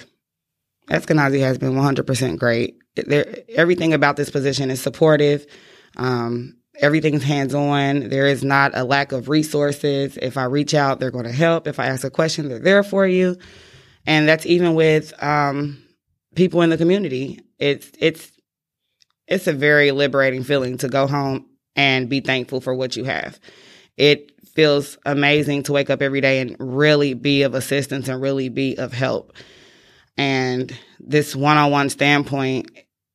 Eskenazi 0.89 1.41
has 1.41 1.59
been 1.59 1.75
100% 1.75 2.39
great. 2.39 2.79
Everything 3.49 3.95
about 3.95 4.17
this 4.17 4.31
position 4.31 4.71
is 4.71 4.81
supportive. 4.81 5.47
Um, 5.97 6.57
everything's 6.81 7.23
hands 7.23 7.55
on. 7.55 8.09
There 8.09 8.27
is 8.27 8.45
not 8.45 8.73
a 8.75 8.85
lack 8.85 9.13
of 9.13 9.29
resources. 9.29 10.17
If 10.17 10.37
I 10.37 10.45
reach 10.45 10.75
out, 10.75 11.01
they're 11.01 11.11
going 11.11 11.25
to 11.25 11.33
help. 11.33 11.67
If 11.67 11.79
I 11.79 11.87
ask 11.87 12.05
a 12.05 12.11
question, 12.11 12.49
they're 12.49 12.59
there 12.59 12.83
for 12.83 13.07
you. 13.07 13.37
And 14.07 14.29
that's 14.29 14.47
even 14.47 14.75
with 14.75 15.13
um, 15.23 15.83
people 16.35 16.63
in 16.63 16.71
the 16.71 16.79
community. 16.79 17.41
It's 17.59 17.91
it's 17.99 18.33
it's 19.29 19.47
a 19.47 19.53
very 19.53 19.93
liberating 19.93 20.43
feeling 20.43 20.79
to 20.79 20.89
go 20.89 21.07
home 21.07 21.47
and 21.77 22.09
be 22.09 22.21
thankful 22.21 22.61
for 22.61 22.75
what 22.75 22.97
you 22.97 23.05
have. 23.05 23.39
It 23.97 24.33
feels 24.55 24.99
amazing 25.07 25.63
to 25.65 25.73
wake 25.73 25.91
up 25.91 26.03
every 26.03 26.21
day 26.21 26.41
and 26.41 26.57
really 26.59 27.15
be 27.15 27.43
of 27.43 27.55
assistance 27.55 28.09
and 28.09 28.21
really 28.21 28.49
be 28.49 28.77
of 28.77 28.93
help. 28.93 29.33
And 30.17 30.77
this 31.01 31.35
one-on-one 31.35 31.91
standpoint 31.91 32.71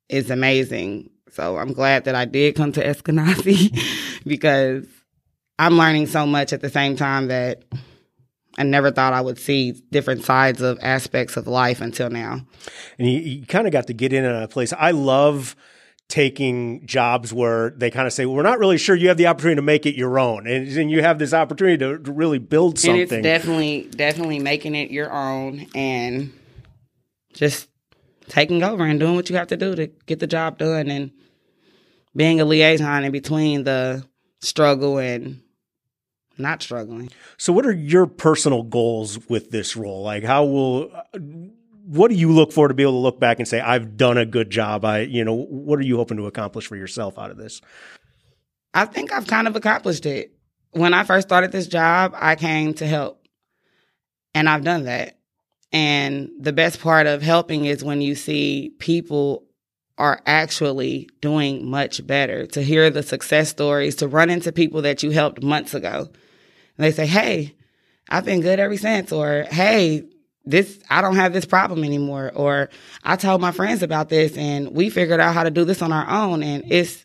is 0.10 0.30
amazing 0.30 1.10
so 1.38 1.58
I'm 1.58 1.72
glad 1.72 2.06
that 2.06 2.16
I 2.16 2.25
did 2.25 2.56
come 2.56 2.72
to 2.72 2.84
Eskenazi 2.84 3.80
because 4.25 4.88
I'm 5.60 5.77
learning 5.77 6.08
so 6.08 6.25
much 6.25 6.51
at 6.51 6.62
the 6.62 6.70
same 6.70 6.96
time 6.96 7.27
that 7.27 7.63
I 8.58 8.63
never 8.63 8.89
thought 8.89 9.13
I 9.13 9.22
would 9.22 9.38
see 9.38 9.74
different 9.92 10.24
sides 10.24 10.63
of 10.63 10.80
aspects 10.82 11.38
of 11.38 11.46
life 11.46 11.80
until 11.80 12.10
now. 12.10 12.42
And 12.98 13.08
you, 13.08 13.20
you 13.20 13.46
kind 13.46 13.68
of 13.68 13.74
got 13.74 13.86
to 13.86 13.94
get 13.94 14.13
in 14.13 14.25
a 14.25 14.48
place. 14.48 14.74
I 14.74 14.89
love 14.92 15.56
taking 16.08 16.88
jobs 16.88 17.32
where 17.32 17.70
they 17.70 17.92
kind 17.92 18.08
of 18.08 18.13
say, 18.13 18.25
well, 18.25 18.36
we're 18.36 18.42
not 18.42 18.58
really 18.58 18.80
sure 18.80 18.96
you 18.96 19.10
have 19.10 19.18
the 19.18 19.27
opportunity 19.27 19.58
to 19.58 19.62
make 19.62 19.86
it 19.86 19.94
your 19.94 20.18
own. 20.18 20.48
And, 20.48 20.68
and 20.75 20.89
you 20.89 21.04
have 21.04 21.20
this 21.20 21.36
opportunity 21.36 21.77
to, 21.77 22.00
to 22.00 22.12
really 22.12 22.39
build 22.39 22.80
something. 22.80 23.00
And 23.00 23.12
it's 23.12 23.24
definitely, 23.24 23.89
definitely 23.92 24.39
making 24.39 24.74
it 24.74 24.89
your 24.89 25.12
own 25.12 25.68
and 25.75 26.34
just 27.38 27.70
taking 28.27 28.63
over 28.63 28.84
and 28.86 29.00
doing 29.00 29.15
what 29.15 29.29
you 29.29 29.36
have 29.36 29.48
to 29.48 29.58
do 29.58 29.75
to 29.75 29.88
get 30.06 30.20
the 30.20 30.27
job 30.27 30.58
done 30.58 30.89
and 30.89 31.12
being 32.15 32.41
a 32.41 32.46
liaison 32.46 33.03
in 33.03 33.12
between 33.12 33.63
the 33.63 34.06
struggle 34.41 34.98
and 34.98 35.41
not 36.38 36.62
struggling. 36.62 37.10
So, 37.38 37.53
what 37.53 37.65
are 37.65 37.74
your 37.74 38.06
personal 38.06 38.63
goals 38.63 39.29
with 39.29 39.51
this 39.51 39.75
role? 39.75 40.03
Like, 40.03 40.24
how 40.24 40.46
will 40.46 40.91
what 41.86 42.10
do 42.10 42.15
you 42.15 42.32
look 42.32 42.51
for 42.51 42.67
to 42.67 42.74
be 42.74 42.84
able 42.84 42.94
to 42.94 42.98
look 42.98 43.20
back 43.20 43.39
and 43.39 43.48
say, 43.48 43.60
"I've 43.60 43.98
done 43.98 44.17
a 44.17 44.25
good 44.25 44.50
job"? 44.50 44.84
I, 44.86 45.01
you 45.01 45.24
know, 45.24 45.34
what 45.34 45.79
are 45.79 45.84
you 45.84 45.98
hoping 45.98 46.17
to 46.17 46.27
accomplish 46.27 46.67
for 46.67 46.75
yourself 46.75 47.17
out 47.17 47.32
of 47.32 47.38
this? 47.38 47.62
I 48.74 48.86
think 48.86 49.12
I've 49.12 49.27
kind 49.27 49.48
of 49.48 49.56
accomplished 49.56 50.06
it. 50.06 50.34
When 50.72 50.94
I 50.94 51.03
first 51.03 51.27
started 51.27 51.51
this 51.51 51.67
job, 51.67 52.13
I 52.15 52.36
came 52.36 52.74
to 52.75 52.86
help, 52.86 53.25
and 54.36 54.50
I've 54.50 54.63
done 54.63 54.84
that. 54.84 55.17
And 55.72 56.30
the 56.40 56.54
best 56.54 56.80
part 56.80 57.08
of 57.08 57.22
helping 57.22 57.66
is 57.66 57.84
when 57.84 58.02
you 58.02 58.16
see 58.16 58.72
people 58.80 59.44
are 59.98 60.22
actually 60.26 61.10
doing 61.22 61.70
much 61.70 62.06
better. 62.06 62.46
To 62.48 62.62
hear 62.62 62.90
the 62.90 63.04
success 63.04 63.50
stories, 63.50 63.96
to 63.98 64.08
run 64.08 64.30
into 64.30 64.52
people 64.52 64.84
that 64.84 65.04
you 65.04 65.12
helped 65.12 65.42
months 65.42 65.74
ago. 65.74 66.08
And 66.78 66.86
they 66.86 66.92
say, 66.92 67.08
Hey, 67.08 67.56
I've 68.10 68.26
been 68.26 68.42
good 68.42 68.60
ever 68.60 68.78
since, 68.78 69.12
or 69.12 69.46
Hey, 69.50 70.04
this, 70.46 70.80
I 70.90 71.02
don't 71.02 71.16
have 71.16 71.34
this 71.34 71.46
problem 71.46 71.84
anymore. 71.84 72.32
Or 72.34 72.70
I 73.04 73.16
told 73.16 73.42
my 73.42 73.52
friends 73.52 73.84
about 73.84 74.10
this 74.10 74.38
and 74.38 74.74
we 74.74 74.90
figured 74.90 75.20
out 75.20 75.34
how 75.34 75.44
to 75.44 75.52
do 75.52 75.66
this 75.66 75.82
on 75.82 75.92
our 75.92 76.08
own. 76.10 76.44
And 76.44 76.64
it's, 76.72 77.04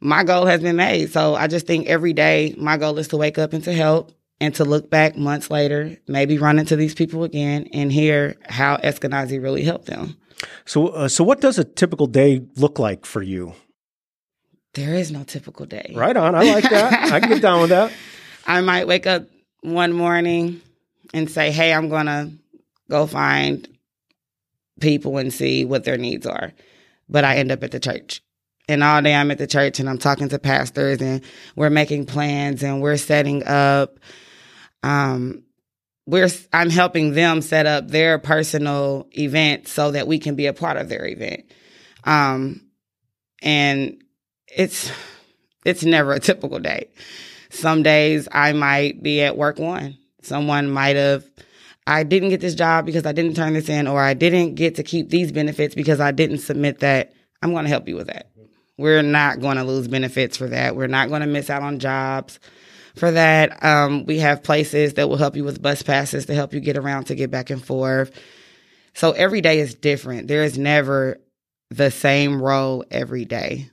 my 0.00 0.24
goal 0.24 0.46
has 0.46 0.60
been 0.60 0.76
made. 0.76 1.12
So 1.12 1.36
I 1.36 1.46
just 1.46 1.66
think 1.66 1.86
every 1.86 2.12
day 2.12 2.54
my 2.58 2.78
goal 2.78 2.98
is 2.98 3.08
to 3.08 3.16
wake 3.16 3.38
up 3.38 3.52
and 3.52 3.62
to 3.64 3.72
help 3.72 4.12
and 4.42 4.56
to 4.56 4.64
look 4.64 4.90
back 4.90 5.16
months 5.16 5.52
later, 5.52 5.96
maybe 6.08 6.36
run 6.36 6.58
into 6.58 6.74
these 6.74 6.96
people 6.96 7.22
again 7.22 7.68
and 7.72 7.92
hear 7.92 8.34
how 8.48 8.76
Eskenazi 8.78 9.40
really 9.40 9.62
helped 9.62 9.86
them. 9.86 10.16
So, 10.64 10.88
uh, 10.88 11.06
so 11.06 11.22
what 11.22 11.40
does 11.40 11.60
a 11.60 11.64
typical 11.64 12.08
day 12.08 12.44
look 12.56 12.80
like 12.80 13.06
for 13.06 13.22
you? 13.22 13.54
There 14.74 14.94
is 14.94 15.12
no 15.12 15.22
typical 15.22 15.64
day. 15.64 15.92
Right 15.94 16.16
on. 16.16 16.34
I 16.34 16.42
like 16.42 16.68
that. 16.68 17.12
I 17.12 17.20
can 17.20 17.28
get 17.28 17.42
down 17.42 17.60
with 17.60 17.70
that. 17.70 17.92
I 18.46 18.60
might 18.62 18.88
wake 18.88 19.06
up 19.06 19.28
one 19.60 19.92
morning 19.92 20.60
and 21.14 21.30
say, 21.30 21.52
"Hey, 21.52 21.72
I'm 21.72 21.88
going 21.88 22.06
to 22.06 22.32
go 22.90 23.06
find 23.06 23.68
people 24.80 25.18
and 25.18 25.32
see 25.32 25.64
what 25.64 25.84
their 25.84 25.98
needs 25.98 26.26
are." 26.26 26.52
But 27.08 27.24
I 27.24 27.36
end 27.36 27.52
up 27.52 27.62
at 27.62 27.70
the 27.70 27.78
church. 27.78 28.22
And 28.68 28.82
all 28.82 29.02
day 29.02 29.14
I'm 29.14 29.30
at 29.30 29.38
the 29.38 29.46
church 29.46 29.78
and 29.78 29.88
I'm 29.88 29.98
talking 29.98 30.28
to 30.30 30.38
pastors 30.38 31.00
and 31.00 31.20
we're 31.54 31.70
making 31.70 32.06
plans 32.06 32.62
and 32.62 32.80
we're 32.80 32.96
setting 32.96 33.44
up 33.46 33.98
um 34.82 35.44
we're 36.06 36.28
I'm 36.52 36.70
helping 36.70 37.12
them 37.12 37.42
set 37.42 37.66
up 37.66 37.88
their 37.88 38.18
personal 38.18 39.08
event 39.12 39.68
so 39.68 39.92
that 39.92 40.06
we 40.06 40.18
can 40.18 40.34
be 40.34 40.46
a 40.46 40.52
part 40.52 40.76
of 40.76 40.88
their 40.88 41.06
event. 41.06 41.44
Um, 42.04 42.62
and 43.40 44.02
it's 44.48 44.90
it's 45.64 45.84
never 45.84 46.12
a 46.12 46.20
typical 46.20 46.58
day. 46.58 46.88
Some 47.50 47.82
days 47.82 48.28
I 48.32 48.52
might 48.52 49.02
be 49.02 49.22
at 49.22 49.36
work 49.36 49.58
one. 49.58 49.98
Someone 50.22 50.70
might 50.70 50.96
have 50.96 51.24
I 51.86 52.04
didn't 52.04 52.30
get 52.30 52.40
this 52.40 52.54
job 52.54 52.86
because 52.86 53.06
I 53.06 53.12
didn't 53.12 53.34
turn 53.34 53.54
this 53.54 53.68
in 53.68 53.86
or 53.86 54.00
I 54.00 54.14
didn't 54.14 54.54
get 54.54 54.76
to 54.76 54.82
keep 54.82 55.08
these 55.08 55.32
benefits 55.32 55.74
because 55.74 56.00
I 56.00 56.12
didn't 56.12 56.38
submit 56.38 56.80
that. 56.80 57.12
I'm 57.42 57.52
going 57.52 57.64
to 57.64 57.70
help 57.70 57.88
you 57.88 57.96
with 57.96 58.06
that. 58.06 58.30
We're 58.78 59.02
not 59.02 59.40
going 59.40 59.56
to 59.56 59.64
lose 59.64 59.88
benefits 59.88 60.36
for 60.36 60.46
that. 60.48 60.76
We're 60.76 60.86
not 60.86 61.08
going 61.08 61.22
to 61.22 61.26
miss 61.26 61.50
out 61.50 61.62
on 61.62 61.80
jobs 61.80 62.38
for 62.94 63.10
that. 63.10 63.62
Um, 63.64 64.04
we 64.04 64.18
have 64.18 64.42
places 64.42 64.94
that 64.94 65.08
will 65.08 65.16
help 65.16 65.36
you 65.36 65.44
with 65.44 65.62
bus 65.62 65.82
passes 65.82 66.26
to 66.26 66.34
help 66.34 66.52
you 66.52 66.60
get 66.60 66.76
around 66.76 67.04
to 67.04 67.14
get 67.14 67.30
back 67.30 67.50
and 67.50 67.64
forth. 67.64 68.12
So 68.94 69.12
every 69.12 69.40
day 69.40 69.60
is 69.60 69.74
different. 69.74 70.28
There 70.28 70.44
is 70.44 70.58
never 70.58 71.18
the 71.70 71.90
same 71.90 72.40
role 72.42 72.84
every 72.90 73.24
day 73.24 73.70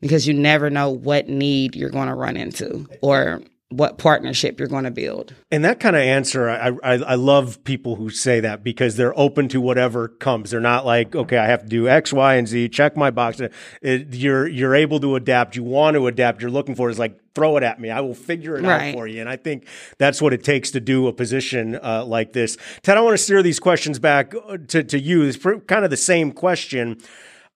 because 0.00 0.26
you 0.26 0.34
never 0.34 0.70
know 0.70 0.90
what 0.90 1.28
need 1.28 1.76
you're 1.76 1.90
going 1.90 2.08
to 2.08 2.14
run 2.14 2.36
into 2.36 2.88
or 3.00 3.42
what 3.70 3.98
partnership 3.98 4.58
you're 4.58 4.68
going 4.68 4.84
to 4.84 4.90
build. 4.90 5.34
And 5.50 5.62
that 5.64 5.78
kind 5.78 5.94
of 5.94 6.00
answer, 6.00 6.48
I, 6.48 6.68
I, 6.82 6.92
I 6.94 7.14
love 7.16 7.62
people 7.64 7.96
who 7.96 8.08
say 8.08 8.40
that 8.40 8.64
because 8.64 8.96
they're 8.96 9.18
open 9.18 9.48
to 9.48 9.60
whatever 9.60 10.08
comes. 10.08 10.50
They're 10.50 10.60
not 10.60 10.86
like, 10.86 11.14
okay, 11.14 11.36
I 11.36 11.46
have 11.46 11.64
to 11.64 11.68
do 11.68 11.86
X, 11.86 12.10
Y, 12.10 12.34
and 12.36 12.48
Z. 12.48 12.70
Check 12.70 12.96
my 12.96 13.10
box. 13.10 13.40
It, 13.82 14.14
you're 14.14 14.48
you're 14.48 14.74
able 14.74 15.00
to 15.00 15.16
adapt. 15.16 15.54
You 15.54 15.64
want 15.64 15.96
to 15.96 16.06
adapt. 16.06 16.40
You're 16.40 16.50
looking 16.50 16.74
for 16.74 16.88
is 16.88 16.98
like 16.98 17.20
throw 17.34 17.58
it 17.58 17.62
at 17.62 17.78
me. 17.78 17.90
I 17.90 18.00
will 18.00 18.14
figure 18.14 18.56
it 18.56 18.64
right. 18.64 18.88
out 18.88 18.94
for 18.94 19.06
you. 19.06 19.20
And 19.20 19.28
I 19.28 19.36
think 19.36 19.66
that's 19.98 20.22
what 20.22 20.32
it 20.32 20.42
takes 20.42 20.70
to 20.70 20.80
do 20.80 21.06
a 21.06 21.12
position 21.12 21.78
uh, 21.82 22.06
like 22.06 22.32
this. 22.32 22.56
Tedd, 22.82 22.96
I 22.96 23.02
want 23.02 23.18
to 23.18 23.22
steer 23.22 23.42
these 23.42 23.60
questions 23.60 23.98
back 23.98 24.34
uh, 24.34 24.56
to 24.68 24.82
to 24.82 24.98
you. 24.98 25.24
It's 25.24 25.36
kind 25.36 25.84
of 25.84 25.90
the 25.90 25.96
same 25.98 26.32
question. 26.32 26.96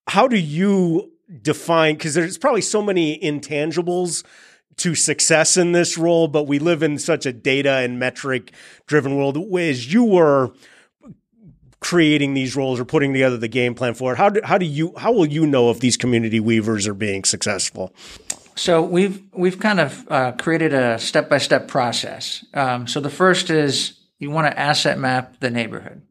How 0.09 0.29
do 0.29 0.37
you 0.37 1.11
define? 1.41 1.95
Because 1.95 2.13
there's 2.13 2.37
probably 2.37 2.61
so 2.61 2.83
many 2.83 3.19
intangibles 3.19 4.25
to 4.79 4.95
success 4.95 5.57
in 5.57 5.73
this 5.73 5.99
role, 5.99 6.29
but 6.29 6.45
we 6.45 6.59
live 6.59 6.83
in 6.83 6.99
such 6.99 7.27
a 7.27 7.33
data 7.33 7.73
and 7.79 7.99
metric 7.99 8.53
driven 8.87 9.17
world. 9.17 9.37
As 9.59 9.93
you 9.93 10.05
were 10.05 10.53
creating 11.81 12.35
these 12.35 12.57
roles 12.57 12.79
or 12.79 12.85
putting 12.85 13.13
together 13.13 13.37
the 13.37 13.49
game 13.49 13.75
plan 13.75 13.95
for 13.95 14.13
it, 14.13 14.19
how 14.19 14.29
do, 14.29 14.41
how 14.45 14.59
do 14.59 14.67
you 14.67 14.95
how 14.97 15.13
will 15.13 15.27
you 15.27 15.47
know 15.47 15.71
if 15.71 15.81
these 15.81 15.97
community 15.97 16.41
weavers 16.41 16.87
are 16.87 16.95
being 16.95 17.25
successful? 17.25 17.95
So 18.55 18.83
we've 18.83 19.23
we've 19.33 19.59
kind 19.59 19.81
of 19.81 20.11
uh, 20.11 20.33
created 20.33 20.75
a 20.75 20.99
step 20.99 21.29
by 21.29 21.39
step 21.39 21.69
process. 21.69 22.45
Um, 22.55 22.87
so 22.87 23.01
the 23.01 23.11
first 23.11 23.51
is 23.51 23.99
you 24.19 24.31
want 24.31 24.51
to 24.51 24.59
asset 24.59 24.99
map 24.99 25.41
the 25.41 25.51
neighborhood. 25.51 26.03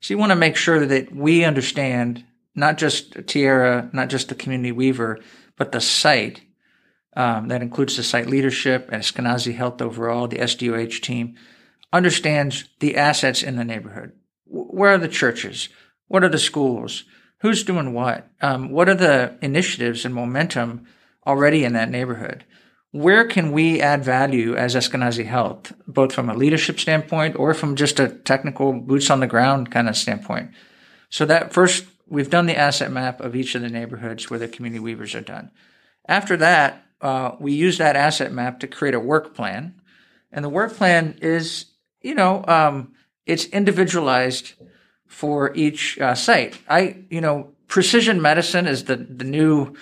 So 0.00 0.14
you 0.14 0.18
want 0.18 0.30
to 0.30 0.36
make 0.36 0.56
sure 0.56 0.86
that 0.86 1.14
we 1.14 1.44
understand 1.44 2.24
not 2.54 2.78
just 2.78 3.26
Tierra, 3.26 3.90
not 3.92 4.08
just 4.08 4.28
the 4.28 4.34
community 4.34 4.72
weaver, 4.72 5.20
but 5.56 5.72
the 5.72 5.80
site 5.80 6.40
um, 7.16 7.48
that 7.48 7.62
includes 7.62 7.96
the 7.96 8.02
site 8.02 8.26
leadership 8.26 8.88
and 8.92 9.02
Eskenazi 9.02 9.54
Health 9.54 9.80
overall, 9.80 10.28
the 10.28 10.36
SDOH 10.36 11.00
team, 11.00 11.34
understands 11.92 12.68
the 12.80 12.96
assets 12.96 13.42
in 13.42 13.56
the 13.56 13.64
neighborhood. 13.64 14.12
Where 14.44 14.92
are 14.92 14.98
the 14.98 15.08
churches? 15.08 15.70
What 16.08 16.22
are 16.22 16.28
the 16.28 16.38
schools? 16.38 17.04
Who's 17.40 17.64
doing 17.64 17.94
what? 17.94 18.28
Um, 18.40 18.70
what 18.70 18.88
are 18.88 18.94
the 18.94 19.36
initiatives 19.40 20.04
and 20.04 20.14
momentum 20.14 20.86
already 21.26 21.64
in 21.64 21.72
that 21.72 21.90
neighborhood? 21.90 22.44
Where 22.92 23.26
can 23.26 23.52
we 23.52 23.80
add 23.80 24.04
value 24.04 24.54
as 24.54 24.74
Eskenazi 24.74 25.26
Health, 25.26 25.72
both 25.86 26.12
from 26.12 26.30
a 26.30 26.34
leadership 26.34 26.78
standpoint 26.78 27.36
or 27.36 27.52
from 27.52 27.76
just 27.76 27.98
a 27.98 28.08
technical 28.08 28.72
boots 28.72 29.10
on 29.10 29.20
the 29.20 29.26
ground 29.26 29.70
kind 29.70 29.88
of 29.88 29.96
standpoint? 29.96 30.50
So 31.10 31.24
that 31.26 31.52
first, 31.52 31.86
we've 32.06 32.30
done 32.30 32.46
the 32.46 32.56
asset 32.56 32.90
map 32.90 33.20
of 33.20 33.34
each 33.34 33.54
of 33.54 33.62
the 33.62 33.68
neighborhoods 33.68 34.30
where 34.30 34.38
the 34.38 34.48
community 34.48 34.80
weavers 34.80 35.14
are 35.14 35.20
done. 35.20 35.50
After 36.08 36.36
that, 36.38 36.85
uh, 37.00 37.32
we 37.38 37.52
use 37.52 37.78
that 37.78 37.96
asset 37.96 38.32
map 38.32 38.60
to 38.60 38.66
create 38.66 38.94
a 38.94 39.00
work 39.00 39.34
plan. 39.34 39.80
And 40.32 40.44
the 40.44 40.48
work 40.48 40.74
plan 40.74 41.18
is, 41.20 41.66
you 42.02 42.14
know, 42.14 42.44
um, 42.46 42.92
it's 43.26 43.46
individualized 43.46 44.54
for 45.06 45.54
each 45.54 45.98
uh, 45.98 46.14
site. 46.14 46.58
I, 46.68 47.04
you 47.10 47.20
know, 47.20 47.52
precision 47.68 48.20
medicine 48.20 48.66
is 48.66 48.84
the, 48.84 48.96
the 48.96 49.24
new, 49.24 49.74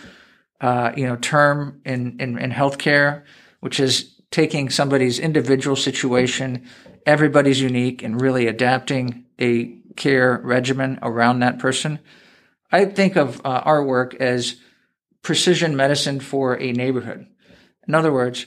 uh, 0.60 0.92
you 0.96 1.06
know, 1.06 1.16
term 1.16 1.80
in, 1.84 2.18
in, 2.20 2.38
in 2.38 2.50
healthcare, 2.50 3.24
which 3.60 3.80
is 3.80 4.14
taking 4.30 4.70
somebody's 4.70 5.18
individual 5.18 5.76
situation, 5.76 6.66
everybody's 7.06 7.60
unique, 7.60 8.02
and 8.02 8.20
really 8.20 8.46
adapting 8.46 9.24
a 9.40 9.76
care 9.96 10.40
regimen 10.42 10.98
around 11.02 11.38
that 11.38 11.58
person. 11.58 11.98
I 12.72 12.86
think 12.86 13.16
of 13.16 13.40
uh, 13.44 13.62
our 13.64 13.84
work 13.84 14.14
as 14.14 14.56
precision 15.24 15.74
medicine 15.74 16.20
for 16.20 16.60
a 16.60 16.70
neighborhood. 16.70 17.26
In 17.88 17.94
other 17.94 18.12
words, 18.12 18.46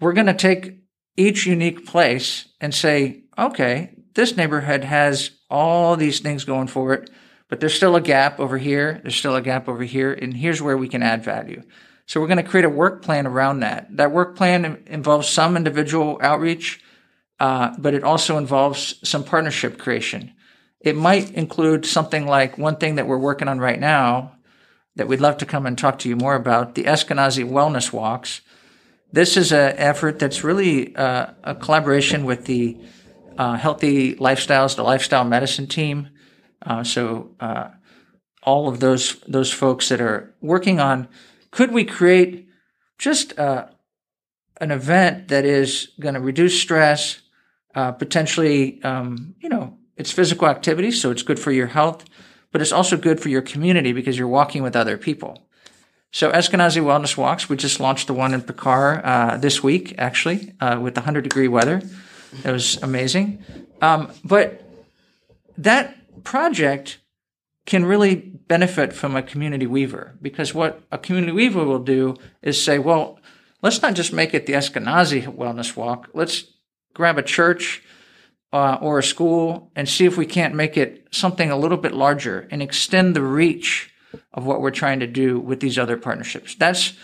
we're 0.00 0.14
going 0.14 0.26
to 0.26 0.34
take 0.34 0.78
each 1.16 1.46
unique 1.46 1.84
place 1.84 2.48
and 2.60 2.74
say, 2.74 3.24
okay, 3.36 3.94
this 4.14 4.36
neighborhood 4.36 4.84
has 4.84 5.32
all 5.50 5.96
these 5.96 6.20
things 6.20 6.44
going 6.44 6.68
for 6.68 6.94
it, 6.94 7.10
but 7.48 7.60
there's 7.60 7.74
still 7.74 7.96
a 7.96 8.00
gap 8.00 8.40
over 8.40 8.56
here. 8.56 9.00
There's 9.02 9.16
still 9.16 9.36
a 9.36 9.42
gap 9.42 9.68
over 9.68 9.82
here. 9.82 10.12
And 10.12 10.34
here's 10.34 10.62
where 10.62 10.78
we 10.78 10.88
can 10.88 11.02
add 11.02 11.24
value. 11.24 11.62
So 12.06 12.20
we're 12.20 12.28
going 12.28 12.42
to 12.42 12.50
create 12.50 12.64
a 12.64 12.70
work 12.70 13.02
plan 13.02 13.26
around 13.26 13.60
that. 13.60 13.88
That 13.96 14.12
work 14.12 14.36
plan 14.36 14.82
involves 14.86 15.28
some 15.28 15.56
individual 15.56 16.18
outreach, 16.22 16.80
uh, 17.40 17.74
but 17.78 17.94
it 17.94 18.04
also 18.04 18.38
involves 18.38 18.94
some 19.08 19.24
partnership 19.24 19.78
creation. 19.78 20.32
It 20.80 20.96
might 20.96 21.30
include 21.32 21.84
something 21.84 22.26
like 22.26 22.58
one 22.58 22.76
thing 22.76 22.96
that 22.96 23.06
we're 23.06 23.18
working 23.18 23.48
on 23.48 23.58
right 23.58 23.78
now 23.78 24.36
that 24.96 25.08
we'd 25.08 25.20
love 25.20 25.38
to 25.38 25.46
come 25.46 25.66
and 25.66 25.76
talk 25.76 25.98
to 26.00 26.08
you 26.08 26.16
more 26.16 26.34
about 26.34 26.74
the 26.74 26.84
Eskenazi 26.84 27.48
Wellness 27.48 27.92
Walks. 27.92 28.42
This 29.12 29.36
is 29.36 29.52
an 29.52 29.74
effort 29.76 30.18
that's 30.18 30.44
really 30.44 30.94
uh, 30.96 31.28
a 31.44 31.54
collaboration 31.54 32.24
with 32.24 32.46
the 32.46 32.78
uh, 33.38 33.56
Healthy 33.56 34.16
Lifestyles, 34.16 34.76
the 34.76 34.82
Lifestyle 34.82 35.24
Medicine 35.24 35.66
team. 35.66 36.08
Uh, 36.64 36.84
so 36.84 37.34
uh, 37.40 37.68
all 38.42 38.68
of 38.68 38.80
those 38.80 39.20
those 39.26 39.52
folks 39.52 39.88
that 39.88 40.00
are 40.00 40.34
working 40.40 40.80
on, 40.80 41.08
could 41.50 41.72
we 41.72 41.84
create 41.84 42.48
just 42.98 43.38
uh, 43.38 43.66
an 44.60 44.70
event 44.70 45.28
that 45.28 45.44
is 45.44 45.88
going 45.98 46.14
to 46.14 46.20
reduce 46.20 46.60
stress, 46.60 47.20
uh, 47.74 47.92
potentially, 47.92 48.82
um, 48.82 49.34
you 49.40 49.48
know, 49.48 49.76
it's 49.96 50.12
physical 50.12 50.48
activity, 50.48 50.90
so 50.90 51.10
it's 51.10 51.22
good 51.22 51.38
for 51.38 51.52
your 51.52 51.66
health 51.66 52.04
but 52.52 52.60
it's 52.60 52.72
also 52.72 52.96
good 52.96 53.18
for 53.18 53.28
your 53.28 53.42
community 53.42 53.92
because 53.92 54.18
you're 54.18 54.28
walking 54.28 54.62
with 54.62 54.76
other 54.76 54.96
people. 54.96 55.48
So 56.12 56.30
Eskenazi 56.30 56.82
Wellness 56.82 57.16
Walks, 57.16 57.48
we 57.48 57.56
just 57.56 57.80
launched 57.80 58.06
the 58.06 58.14
one 58.14 58.34
in 58.34 58.42
Pecar 58.42 59.00
uh, 59.02 59.36
this 59.38 59.62
week, 59.62 59.94
actually, 59.96 60.52
uh, 60.60 60.78
with 60.78 60.94
the 60.94 61.00
100 61.00 61.22
degree 61.22 61.48
weather. 61.48 61.80
It 62.44 62.50
was 62.50 62.76
amazing. 62.82 63.42
Um, 63.80 64.12
but 64.22 64.62
that 65.56 65.96
project 66.22 66.98
can 67.64 67.86
really 67.86 68.14
benefit 68.14 68.92
from 68.92 69.16
a 69.16 69.22
community 69.22 69.66
weaver 69.66 70.18
because 70.20 70.52
what 70.52 70.82
a 70.90 70.98
community 70.98 71.32
weaver 71.32 71.64
will 71.64 71.78
do 71.78 72.16
is 72.42 72.62
say, 72.62 72.78
well, 72.78 73.18
let's 73.62 73.80
not 73.80 73.94
just 73.94 74.12
make 74.12 74.34
it 74.34 74.46
the 74.46 74.52
Eskenazi 74.52 75.22
Wellness 75.34 75.76
Walk. 75.76 76.10
Let's 76.12 76.44
grab 76.92 77.16
a 77.18 77.22
church 77.22 77.82
uh, 78.52 78.78
or 78.80 78.98
a 78.98 79.02
school 79.02 79.70
and 79.74 79.88
see 79.88 80.04
if 80.04 80.16
we 80.16 80.26
can't 80.26 80.54
make 80.54 80.76
it 80.76 81.06
something 81.10 81.50
a 81.50 81.56
little 81.56 81.78
bit 81.78 81.94
larger 81.94 82.46
and 82.50 82.62
extend 82.62 83.16
the 83.16 83.22
reach 83.22 83.90
of 84.32 84.44
what 84.44 84.60
we're 84.60 84.70
trying 84.70 85.00
to 85.00 85.06
do 85.06 85.38
with 85.40 85.60
these 85.60 85.78
other 85.78 85.96
partnerships. 85.96 86.54
That's 86.54 86.94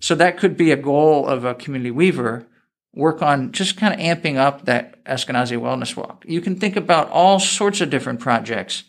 so 0.00 0.16
that 0.16 0.36
could 0.36 0.56
be 0.56 0.72
a 0.72 0.76
goal 0.76 1.26
of 1.26 1.44
a 1.44 1.54
community 1.54 1.92
weaver. 1.92 2.46
Work 2.92 3.22
on 3.22 3.52
just 3.52 3.76
kind 3.76 3.94
of 3.94 4.00
amping 4.00 4.36
up 4.36 4.64
that 4.64 5.04
Eskenazi 5.04 5.60
Wellness 5.60 5.96
Walk. 5.96 6.24
You 6.26 6.40
can 6.40 6.58
think 6.58 6.76
about 6.76 7.10
all 7.10 7.38
sorts 7.38 7.80
of 7.80 7.90
different 7.90 8.20
projects, 8.20 8.84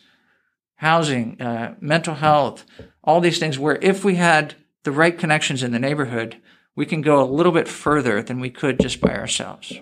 housing, 0.76 1.40
uh, 1.40 1.76
mental 1.80 2.14
health, 2.14 2.64
all 3.04 3.20
these 3.20 3.38
things. 3.38 3.58
Where 3.58 3.78
if 3.80 4.04
we 4.04 4.16
had 4.16 4.54
the 4.82 4.92
right 4.92 5.16
connections 5.16 5.62
in 5.62 5.72
the 5.72 5.78
neighborhood, 5.78 6.40
we 6.78 6.86
can 6.86 7.02
go 7.02 7.20
a 7.20 7.26
little 7.26 7.50
bit 7.50 7.66
further 7.66 8.22
than 8.22 8.38
we 8.38 8.50
could 8.50 8.78
just 8.78 9.00
by 9.00 9.12
ourselves. 9.12 9.72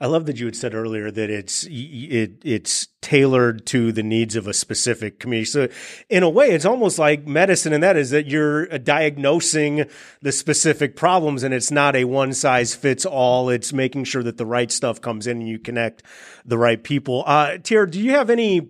I 0.00 0.08
love 0.08 0.26
that 0.26 0.40
you 0.40 0.46
had 0.46 0.56
said 0.56 0.74
earlier 0.74 1.08
that 1.08 1.30
it's 1.30 1.64
it 1.70 2.32
it's 2.42 2.88
tailored 3.00 3.64
to 3.66 3.92
the 3.92 4.02
needs 4.02 4.34
of 4.34 4.48
a 4.48 4.52
specific 4.52 5.20
community. 5.20 5.44
So 5.44 5.68
in 6.10 6.24
a 6.24 6.28
way, 6.28 6.50
it's 6.50 6.64
almost 6.64 6.98
like 6.98 7.28
medicine, 7.28 7.72
and 7.72 7.80
that 7.84 7.96
is 7.96 8.10
that 8.10 8.26
you're 8.26 8.66
diagnosing 8.66 9.84
the 10.20 10.32
specific 10.32 10.96
problems, 10.96 11.44
and 11.44 11.54
it's 11.54 11.70
not 11.70 11.94
a 11.94 12.06
one 12.06 12.32
size 12.32 12.74
fits 12.74 13.06
all. 13.06 13.48
It's 13.48 13.72
making 13.72 14.02
sure 14.02 14.24
that 14.24 14.36
the 14.36 14.46
right 14.46 14.72
stuff 14.72 15.00
comes 15.00 15.28
in 15.28 15.42
and 15.42 15.48
you 15.48 15.60
connect 15.60 16.02
the 16.44 16.58
right 16.58 16.82
people. 16.82 17.22
Uh, 17.24 17.58
Tier, 17.58 17.86
do 17.86 18.00
you 18.00 18.10
have 18.10 18.30
any? 18.30 18.68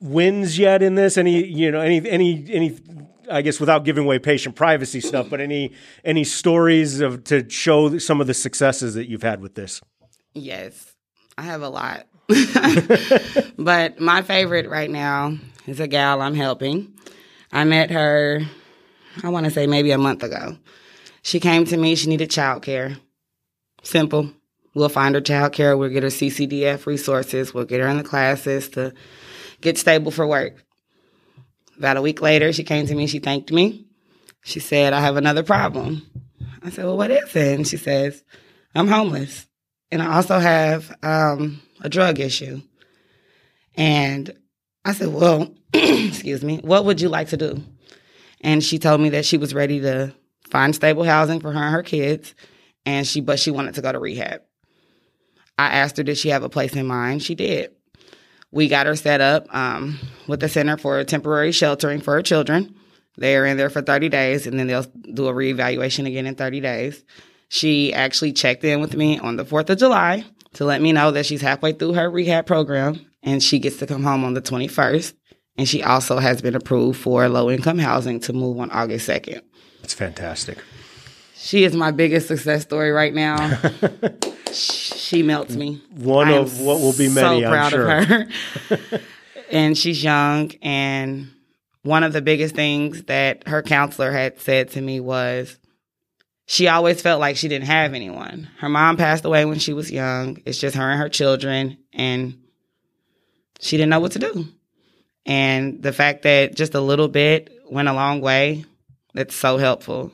wins 0.00 0.56
yet 0.56 0.80
in 0.80 0.94
this 0.94 1.18
any 1.18 1.44
you 1.44 1.72
know 1.72 1.80
any 1.80 2.08
any 2.08 2.46
any 2.50 2.78
I 3.30 3.42
guess 3.42 3.60
without 3.60 3.84
giving 3.84 4.04
away 4.04 4.18
patient 4.18 4.56
privacy 4.56 5.00
stuff, 5.00 5.28
but 5.30 5.40
any 5.40 5.72
any 6.04 6.24
stories 6.24 7.00
of 7.00 7.24
to 7.24 7.48
show 7.48 7.98
some 7.98 8.20
of 8.20 8.26
the 8.26 8.34
successes 8.34 8.94
that 8.94 9.08
you've 9.08 9.22
had 9.22 9.40
with 9.40 9.54
this? 9.54 9.80
Yes, 10.34 10.94
I 11.36 11.42
have 11.42 11.62
a 11.62 11.68
lot. 11.68 12.06
but 13.58 14.00
my 14.00 14.22
favorite 14.22 14.68
right 14.68 14.90
now 14.90 15.36
is 15.66 15.80
a 15.80 15.86
gal 15.86 16.20
I'm 16.20 16.34
helping. 16.34 16.92
I 17.52 17.64
met 17.64 17.90
her, 17.90 18.42
I 19.22 19.30
want 19.30 19.44
to 19.46 19.50
say 19.50 19.66
maybe 19.66 19.90
a 19.90 19.98
month 19.98 20.22
ago. 20.22 20.58
She 21.22 21.40
came 21.40 21.64
to 21.66 21.76
me, 21.76 21.94
she 21.94 22.08
needed 22.08 22.30
childcare. 22.30 22.98
Simple. 23.82 24.30
We'll 24.74 24.88
find 24.90 25.14
her 25.14 25.20
childcare, 25.20 25.78
we'll 25.78 25.88
get 25.88 26.02
her 26.02 26.10
CCDF 26.10 26.86
resources, 26.86 27.54
we'll 27.54 27.64
get 27.64 27.80
her 27.80 27.88
in 27.88 27.96
the 27.96 28.04
classes 28.04 28.68
to 28.70 28.92
get 29.60 29.78
stable 29.78 30.10
for 30.10 30.26
work. 30.26 30.64
About 31.78 31.96
a 31.96 32.02
week 32.02 32.20
later, 32.20 32.52
she 32.52 32.64
came 32.64 32.86
to 32.86 32.94
me. 32.94 33.06
She 33.06 33.20
thanked 33.20 33.52
me. 33.52 33.86
She 34.44 34.60
said, 34.60 34.92
I 34.92 35.00
have 35.00 35.16
another 35.16 35.42
problem. 35.44 36.02
I 36.62 36.70
said, 36.70 36.84
Well, 36.84 36.96
what 36.96 37.10
is 37.10 37.36
it? 37.36 37.56
And 37.56 37.66
she 37.66 37.76
says, 37.76 38.24
I'm 38.74 38.88
homeless. 38.88 39.46
And 39.90 40.02
I 40.02 40.16
also 40.16 40.38
have 40.38 40.94
um, 41.02 41.62
a 41.80 41.88
drug 41.88 42.18
issue. 42.18 42.60
And 43.76 44.36
I 44.84 44.92
said, 44.92 45.08
Well, 45.08 45.54
excuse 45.72 46.42
me, 46.42 46.58
what 46.58 46.84
would 46.84 47.00
you 47.00 47.08
like 47.08 47.28
to 47.28 47.36
do? 47.36 47.62
And 48.40 48.62
she 48.62 48.78
told 48.78 49.00
me 49.00 49.10
that 49.10 49.24
she 49.24 49.36
was 49.36 49.54
ready 49.54 49.80
to 49.80 50.14
find 50.50 50.74
stable 50.74 51.04
housing 51.04 51.40
for 51.40 51.52
her 51.52 51.62
and 51.62 51.72
her 51.72 51.82
kids. 51.82 52.34
And 52.86 53.06
she, 53.06 53.20
but 53.20 53.38
she 53.38 53.50
wanted 53.50 53.74
to 53.74 53.82
go 53.82 53.92
to 53.92 53.98
rehab. 53.98 54.42
I 55.58 55.66
asked 55.66 55.96
her, 55.96 56.02
did 56.02 56.18
she 56.18 56.30
have 56.30 56.42
a 56.42 56.48
place 56.48 56.74
in 56.74 56.86
mind? 56.86 57.22
She 57.22 57.34
did. 57.34 57.72
We 58.50 58.68
got 58.68 58.86
her 58.86 58.96
set 58.96 59.20
up 59.20 59.52
um, 59.54 59.98
with 60.26 60.40
the 60.40 60.48
Center 60.48 60.76
for 60.76 61.02
Temporary 61.04 61.52
Sheltering 61.52 62.00
for 62.00 62.14
Her 62.14 62.22
Children. 62.22 62.74
They're 63.16 63.46
in 63.46 63.56
there 63.56 63.70
for 63.70 63.82
30 63.82 64.08
days 64.08 64.46
and 64.46 64.58
then 64.58 64.68
they'll 64.68 64.86
do 65.12 65.26
a 65.26 65.32
reevaluation 65.32 66.06
again 66.06 66.26
in 66.26 66.34
30 66.34 66.60
days. 66.60 67.04
She 67.48 67.92
actually 67.92 68.32
checked 68.32 68.64
in 68.64 68.80
with 68.80 68.96
me 68.96 69.18
on 69.18 69.36
the 69.36 69.44
4th 69.44 69.70
of 69.70 69.78
July 69.78 70.24
to 70.54 70.64
let 70.64 70.80
me 70.80 70.92
know 70.92 71.10
that 71.10 71.26
she's 71.26 71.40
halfway 71.40 71.72
through 71.72 71.94
her 71.94 72.08
rehab 72.10 72.46
program 72.46 73.04
and 73.22 73.42
she 73.42 73.58
gets 73.58 73.78
to 73.78 73.86
come 73.86 74.04
home 74.04 74.24
on 74.24 74.34
the 74.34 74.42
21st. 74.42 75.14
And 75.56 75.68
she 75.68 75.82
also 75.82 76.18
has 76.18 76.40
been 76.40 76.54
approved 76.54 77.00
for 77.00 77.28
low 77.28 77.50
income 77.50 77.78
housing 77.78 78.20
to 78.20 78.32
move 78.32 78.60
on 78.60 78.70
August 78.70 79.08
2nd. 79.08 79.42
That's 79.80 79.94
fantastic. 79.94 80.58
She 81.34 81.64
is 81.64 81.74
my 81.74 81.90
biggest 81.90 82.28
success 82.28 82.62
story 82.62 82.92
right 82.92 83.14
now. 83.14 83.60
she 84.52 85.22
melts 85.22 85.54
me. 85.54 85.82
One 85.94 86.28
of 86.28 86.60
what 86.60 86.80
will 86.80 86.92
be 86.92 87.08
many, 87.08 87.42
so 87.42 87.48
proud 87.48 87.64
I'm 87.64 87.70
sure. 87.70 87.98
of 87.98 88.06
her. 88.06 89.00
and 89.50 89.76
she's 89.76 90.02
young. 90.02 90.52
And 90.62 91.30
one 91.82 92.02
of 92.02 92.12
the 92.12 92.22
biggest 92.22 92.54
things 92.54 93.04
that 93.04 93.46
her 93.48 93.62
counselor 93.62 94.12
had 94.12 94.40
said 94.40 94.70
to 94.70 94.80
me 94.80 95.00
was 95.00 95.58
she 96.46 96.68
always 96.68 97.02
felt 97.02 97.20
like 97.20 97.36
she 97.36 97.48
didn't 97.48 97.66
have 97.66 97.94
anyone. 97.94 98.48
Her 98.58 98.68
mom 98.68 98.96
passed 98.96 99.24
away 99.24 99.44
when 99.44 99.58
she 99.58 99.72
was 99.72 99.90
young. 99.90 100.40
It's 100.44 100.58
just 100.58 100.76
her 100.76 100.90
and 100.90 101.00
her 101.00 101.08
children. 101.08 101.78
And 101.92 102.42
she 103.60 103.76
didn't 103.76 103.90
know 103.90 104.00
what 104.00 104.12
to 104.12 104.18
do. 104.18 104.46
And 105.26 105.82
the 105.82 105.92
fact 105.92 106.22
that 106.22 106.54
just 106.54 106.74
a 106.74 106.80
little 106.80 107.08
bit 107.08 107.50
went 107.70 107.88
a 107.88 107.92
long 107.92 108.22
way, 108.22 108.64
that's 109.12 109.34
so 109.34 109.58
helpful 109.58 110.12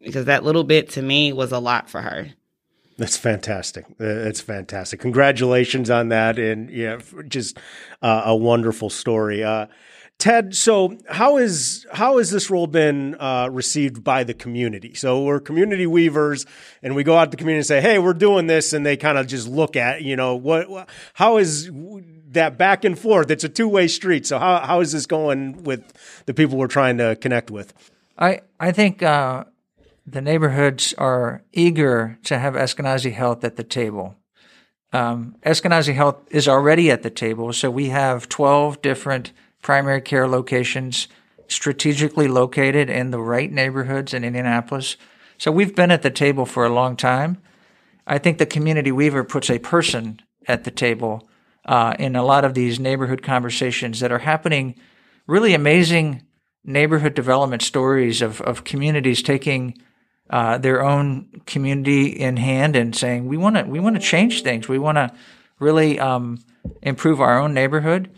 because 0.00 0.26
that 0.26 0.44
little 0.44 0.64
bit 0.64 0.90
to 0.90 1.02
me 1.02 1.32
was 1.32 1.52
a 1.52 1.58
lot 1.58 1.90
for 1.90 2.00
her. 2.00 2.28
That's 2.98 3.16
fantastic. 3.16 3.84
That's 3.98 4.40
fantastic. 4.40 5.00
Congratulations 5.00 5.90
on 5.90 6.08
that, 6.08 6.38
and 6.38 6.70
yeah, 6.70 6.98
just 7.28 7.58
uh, 8.00 8.22
a 8.24 8.36
wonderful 8.36 8.88
story. 8.88 9.44
Uh, 9.44 9.66
Tedd, 10.18 10.54
so 10.54 10.96
how 11.10 11.36
is 11.36 11.86
how 11.92 12.16
has 12.16 12.30
this 12.30 12.48
role 12.48 12.66
been 12.66 13.16
uh, 13.16 13.50
received 13.52 14.02
by 14.02 14.24
the 14.24 14.32
community? 14.32 14.94
So 14.94 15.22
we're 15.24 15.40
community 15.40 15.86
weavers, 15.86 16.46
and 16.82 16.96
we 16.96 17.04
go 17.04 17.18
out 17.18 17.26
to 17.26 17.30
the 17.32 17.36
community 17.36 17.58
and 17.58 17.66
say, 17.66 17.80
"Hey, 17.82 17.98
we're 17.98 18.14
doing 18.14 18.46
this," 18.46 18.72
and 18.72 18.86
they 18.86 18.96
kind 18.96 19.18
of 19.18 19.26
just 19.26 19.46
look 19.46 19.76
at 19.76 20.00
you 20.00 20.16
know 20.16 20.34
what 20.34 20.88
how 21.12 21.36
is 21.36 21.70
that 22.28 22.56
back 22.56 22.84
and 22.84 22.98
forth? 22.98 23.30
It's 23.30 23.44
a 23.44 23.48
two 23.50 23.68
way 23.68 23.88
street. 23.88 24.26
So 24.26 24.38
how 24.38 24.60
how 24.60 24.80
is 24.80 24.92
this 24.92 25.04
going 25.04 25.64
with 25.64 25.82
the 26.24 26.32
people 26.32 26.56
we're 26.56 26.66
trying 26.66 26.96
to 26.96 27.16
connect 27.16 27.50
with? 27.50 27.74
I 28.16 28.40
I 28.58 28.72
think 28.72 29.02
uh, 29.02 29.44
the 30.06 30.20
neighborhoods 30.20 30.94
are 30.98 31.42
eager 31.52 32.18
to 32.24 32.38
have 32.38 32.54
Eskenazi 32.54 33.12
Health 33.12 33.42
at 33.42 33.56
the 33.56 33.64
table. 33.64 34.14
Um, 34.92 35.36
Eskenazi 35.44 35.94
Health 35.94 36.22
is 36.30 36.46
already 36.46 36.90
at 36.90 37.02
the 37.02 37.10
table, 37.10 37.52
so 37.52 37.70
we 37.70 37.88
have 37.88 38.28
12 38.28 38.80
different 38.82 39.32
primary 39.62 40.00
care 40.00 40.28
locations 40.28 41.08
strategically 41.48 42.28
located 42.28 42.88
in 42.88 43.10
the 43.10 43.20
right 43.20 43.50
neighborhoods 43.50 44.14
in 44.14 44.22
Indianapolis. 44.22 44.96
So 45.38 45.50
we've 45.50 45.74
been 45.74 45.90
at 45.90 46.02
the 46.02 46.10
table 46.10 46.46
for 46.46 46.64
a 46.64 46.72
long 46.72 46.96
time. 46.96 47.38
I 48.06 48.18
think 48.18 48.38
the 48.38 48.46
community 48.46 48.92
weaver 48.92 49.24
puts 49.24 49.50
a 49.50 49.58
person 49.58 50.20
at 50.46 50.62
the 50.62 50.70
table 50.70 51.28
uh, 51.64 51.94
in 51.98 52.14
a 52.14 52.24
lot 52.24 52.44
of 52.44 52.54
these 52.54 52.78
neighborhood 52.78 53.22
conversations 53.22 53.98
that 54.00 54.12
are 54.12 54.20
happening. 54.20 54.76
Really 55.26 55.52
amazing 55.52 56.22
neighborhood 56.64 57.14
development 57.14 57.62
stories 57.62 58.22
of, 58.22 58.40
of 58.42 58.62
communities 58.62 59.22
taking 59.22 59.76
uh, 60.30 60.58
their 60.58 60.84
own 60.84 61.42
community 61.46 62.06
in 62.06 62.36
hand 62.36 62.76
and 62.76 62.94
saying 62.94 63.26
we 63.26 63.36
want 63.36 63.56
to 63.56 63.62
we 63.64 63.80
want 63.80 63.96
to 63.96 64.02
change 64.02 64.42
things. 64.42 64.68
We 64.68 64.78
want 64.78 64.96
to 64.96 65.12
really 65.58 65.98
um, 65.98 66.38
improve 66.82 67.20
our 67.20 67.38
own 67.38 67.54
neighborhood. 67.54 68.10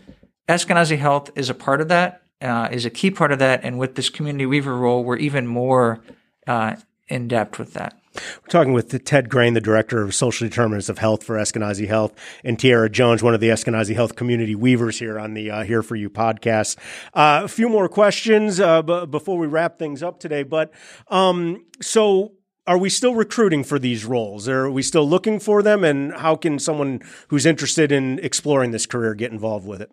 Eskenazi 0.48 0.98
Health 0.98 1.30
is 1.36 1.50
a 1.50 1.54
part 1.54 1.80
of 1.80 1.88
that, 1.88 2.22
uh, 2.40 2.68
is 2.72 2.86
a 2.86 2.90
key 2.90 3.10
part 3.10 3.32
of 3.32 3.38
that, 3.40 3.60
and 3.62 3.78
with 3.78 3.94
this 3.94 4.08
community 4.08 4.46
weaver 4.46 4.76
role, 4.76 5.04
we're 5.04 5.16
even 5.16 5.46
more 5.46 6.00
uh, 6.46 6.76
in 7.08 7.28
depth 7.28 7.58
with 7.58 7.74
that. 7.74 8.00
We're 8.42 8.48
talking 8.48 8.72
with 8.72 8.90
Tedd 8.90 9.28
Grain, 9.28 9.54
the 9.54 9.60
director 9.60 10.02
of 10.02 10.14
social 10.14 10.48
determinants 10.48 10.88
of 10.88 10.98
health 10.98 11.24
for 11.24 11.36
Eskenazi 11.36 11.88
Health, 11.88 12.14
and 12.44 12.58
Tierra 12.58 12.88
Jones, 12.90 13.22
one 13.22 13.34
of 13.34 13.40
the 13.40 13.48
Eskenazi 13.48 13.94
Health 13.94 14.16
community 14.16 14.54
weavers 14.54 14.98
here 14.98 15.18
on 15.18 15.34
the 15.34 15.50
uh, 15.50 15.62
Here 15.64 15.82
for 15.82 15.96
You 15.96 16.10
podcast. 16.10 16.76
Uh, 17.14 17.42
a 17.44 17.48
few 17.48 17.68
more 17.68 17.88
questions 17.88 18.60
uh, 18.60 18.82
b- 18.82 19.06
before 19.06 19.38
we 19.38 19.46
wrap 19.46 19.78
things 19.78 20.02
up 20.02 20.20
today. 20.20 20.42
But 20.42 20.72
um, 21.08 21.64
so, 21.80 22.32
are 22.66 22.78
we 22.78 22.90
still 22.90 23.14
recruiting 23.14 23.64
for 23.64 23.78
these 23.78 24.04
roles? 24.04 24.46
Are 24.48 24.70
we 24.70 24.82
still 24.82 25.08
looking 25.08 25.40
for 25.40 25.62
them? 25.62 25.84
And 25.84 26.12
how 26.12 26.36
can 26.36 26.58
someone 26.58 27.00
who's 27.28 27.46
interested 27.46 27.90
in 27.90 28.18
exploring 28.18 28.72
this 28.72 28.84
career 28.84 29.14
get 29.14 29.32
involved 29.32 29.66
with 29.66 29.80
it? 29.80 29.90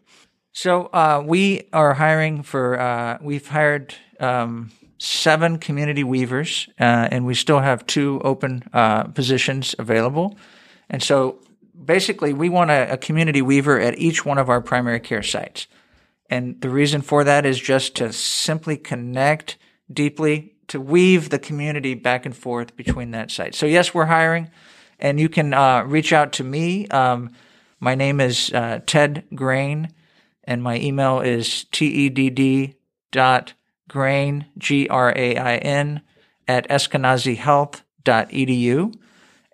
So 0.51 0.85
uh, 0.87 1.21
we 1.25 1.67
are 1.73 1.93
hiring 1.95 2.43
for. 2.43 2.79
Uh, 2.79 3.17
we've 3.21 3.47
hired. 3.47 3.95
Um, 4.19 4.71
seven 4.97 5.57
community 5.57 6.03
weavers, 6.03 6.69
uh, 6.79 7.07
and 7.11 7.25
we 7.25 7.33
still 7.33 7.59
have 7.59 7.85
two 7.85 8.21
open 8.23 8.63
uh, 8.73 9.03
positions 9.05 9.75
available. 9.77 10.37
And 10.89 11.03
so 11.03 11.39
basically, 11.83 12.33
we 12.33 12.49
want 12.49 12.71
a, 12.71 12.93
a, 12.93 12.97
community 12.97 13.41
weaver 13.41 13.79
at 13.79 13.97
each 13.97 14.25
one 14.25 14.37
of 14.37 14.49
our 14.49 14.61
primary 14.61 14.99
care 14.99 15.23
sites. 15.23 15.67
And 16.29 16.59
the 16.61 16.69
reason 16.69 17.01
for 17.01 17.23
that 17.23 17.45
is 17.45 17.59
just 17.59 17.95
to 17.95 18.13
simply 18.13 18.77
connect 18.77 19.57
deeply, 19.91 20.55
to 20.67 20.79
weave 20.79 21.29
the 21.29 21.39
community 21.39 21.93
back 21.93 22.25
and 22.25 22.35
forth 22.35 22.75
between 22.75 23.11
that 23.11 23.29
site. 23.29 23.53
So, 23.53 23.65
yes, 23.65 23.93
we're 23.93 24.05
hiring, 24.05 24.49
and 24.99 25.19
you 25.19 25.29
can 25.29 25.53
uh, 25.53 25.83
reach 25.83 26.13
out 26.13 26.33
to 26.33 26.43
me. 26.43 26.87
Um, 26.87 27.31
my 27.79 27.93
name 27.93 28.19
is 28.19 28.51
uh, 28.53 28.79
Tedd 28.85 29.23
Grain, 29.35 29.89
and 30.45 30.63
my 30.63 30.79
email 30.79 31.19
is 31.19 31.65
tedd 31.71 32.75
dot 33.11 33.53
grain, 33.87 34.47
G 34.57 34.87
R 34.87 35.13
A 35.15 35.37
I 35.37 35.57
N, 35.57 36.01
at 36.47 36.67
eskenazihealth.edu. 36.69 38.95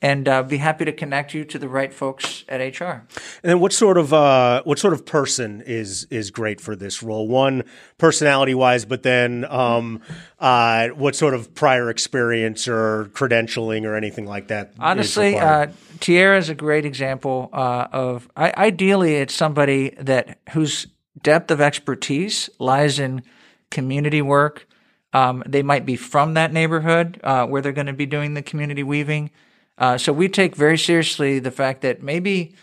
And 0.03 0.27
uh, 0.27 0.41
be 0.41 0.57
happy 0.57 0.83
to 0.85 0.91
connect 0.91 1.35
you 1.35 1.45
to 1.45 1.59
the 1.59 1.69
right 1.69 1.93
folks 1.93 2.43
at 2.49 2.57
HR. 2.57 3.05
And 3.43 3.45
then, 3.51 3.59
what 3.59 3.71
sort 3.71 3.99
of 3.99 4.11
uh, 4.11 4.63
what 4.63 4.79
sort 4.79 4.95
of 4.95 5.05
person 5.05 5.61
is 5.63 6.07
is 6.09 6.31
great 6.31 6.59
for 6.59 6.75
this 6.75 7.03
role? 7.03 7.27
One, 7.27 7.65
personality 7.99 8.55
wise, 8.55 8.83
but 8.83 9.03
then 9.03 9.45
um, 9.47 10.01
uh, 10.39 10.87
what 10.87 11.15
sort 11.15 11.35
of 11.35 11.53
prior 11.53 11.91
experience 11.91 12.67
or 12.67 13.11
credentialing 13.13 13.85
or 13.85 13.95
anything 13.95 14.25
like 14.25 14.47
that? 14.47 14.73
Honestly, 14.79 15.37
uh, 15.37 15.67
Tierra 15.99 16.39
is 16.39 16.49
a 16.49 16.55
great 16.55 16.85
example 16.85 17.51
uh, 17.53 17.85
of. 17.91 18.27
I, 18.35 18.51
ideally, 18.57 19.17
it's 19.17 19.35
somebody 19.35 19.91
that 19.99 20.39
whose 20.53 20.87
depth 21.21 21.51
of 21.51 21.61
expertise 21.61 22.49
lies 22.57 22.97
in 22.97 23.21
community 23.71 24.21
work. 24.21 24.67
Um, 25.13 25.43
they 25.45 25.63
might 25.63 25.86
be 25.86 25.95
from 25.95 26.36
that 26.36 26.53
neighborhood 26.53 27.19
uh, 27.23 27.45
where 27.47 27.62
they're 27.62 27.71
going 27.71 27.88
to 27.88 27.93
be 27.93 28.05
doing 28.05 28.34
the 28.34 28.41
community 28.41 28.84
weaving. 28.84 29.31
Uh, 29.77 29.97
so 29.97 30.13
we 30.13 30.29
take 30.29 30.55
very 30.55 30.77
seriously 30.77 31.39
the 31.39 31.51
fact 31.51 31.81
that 31.81 32.03
maybe 32.03 32.53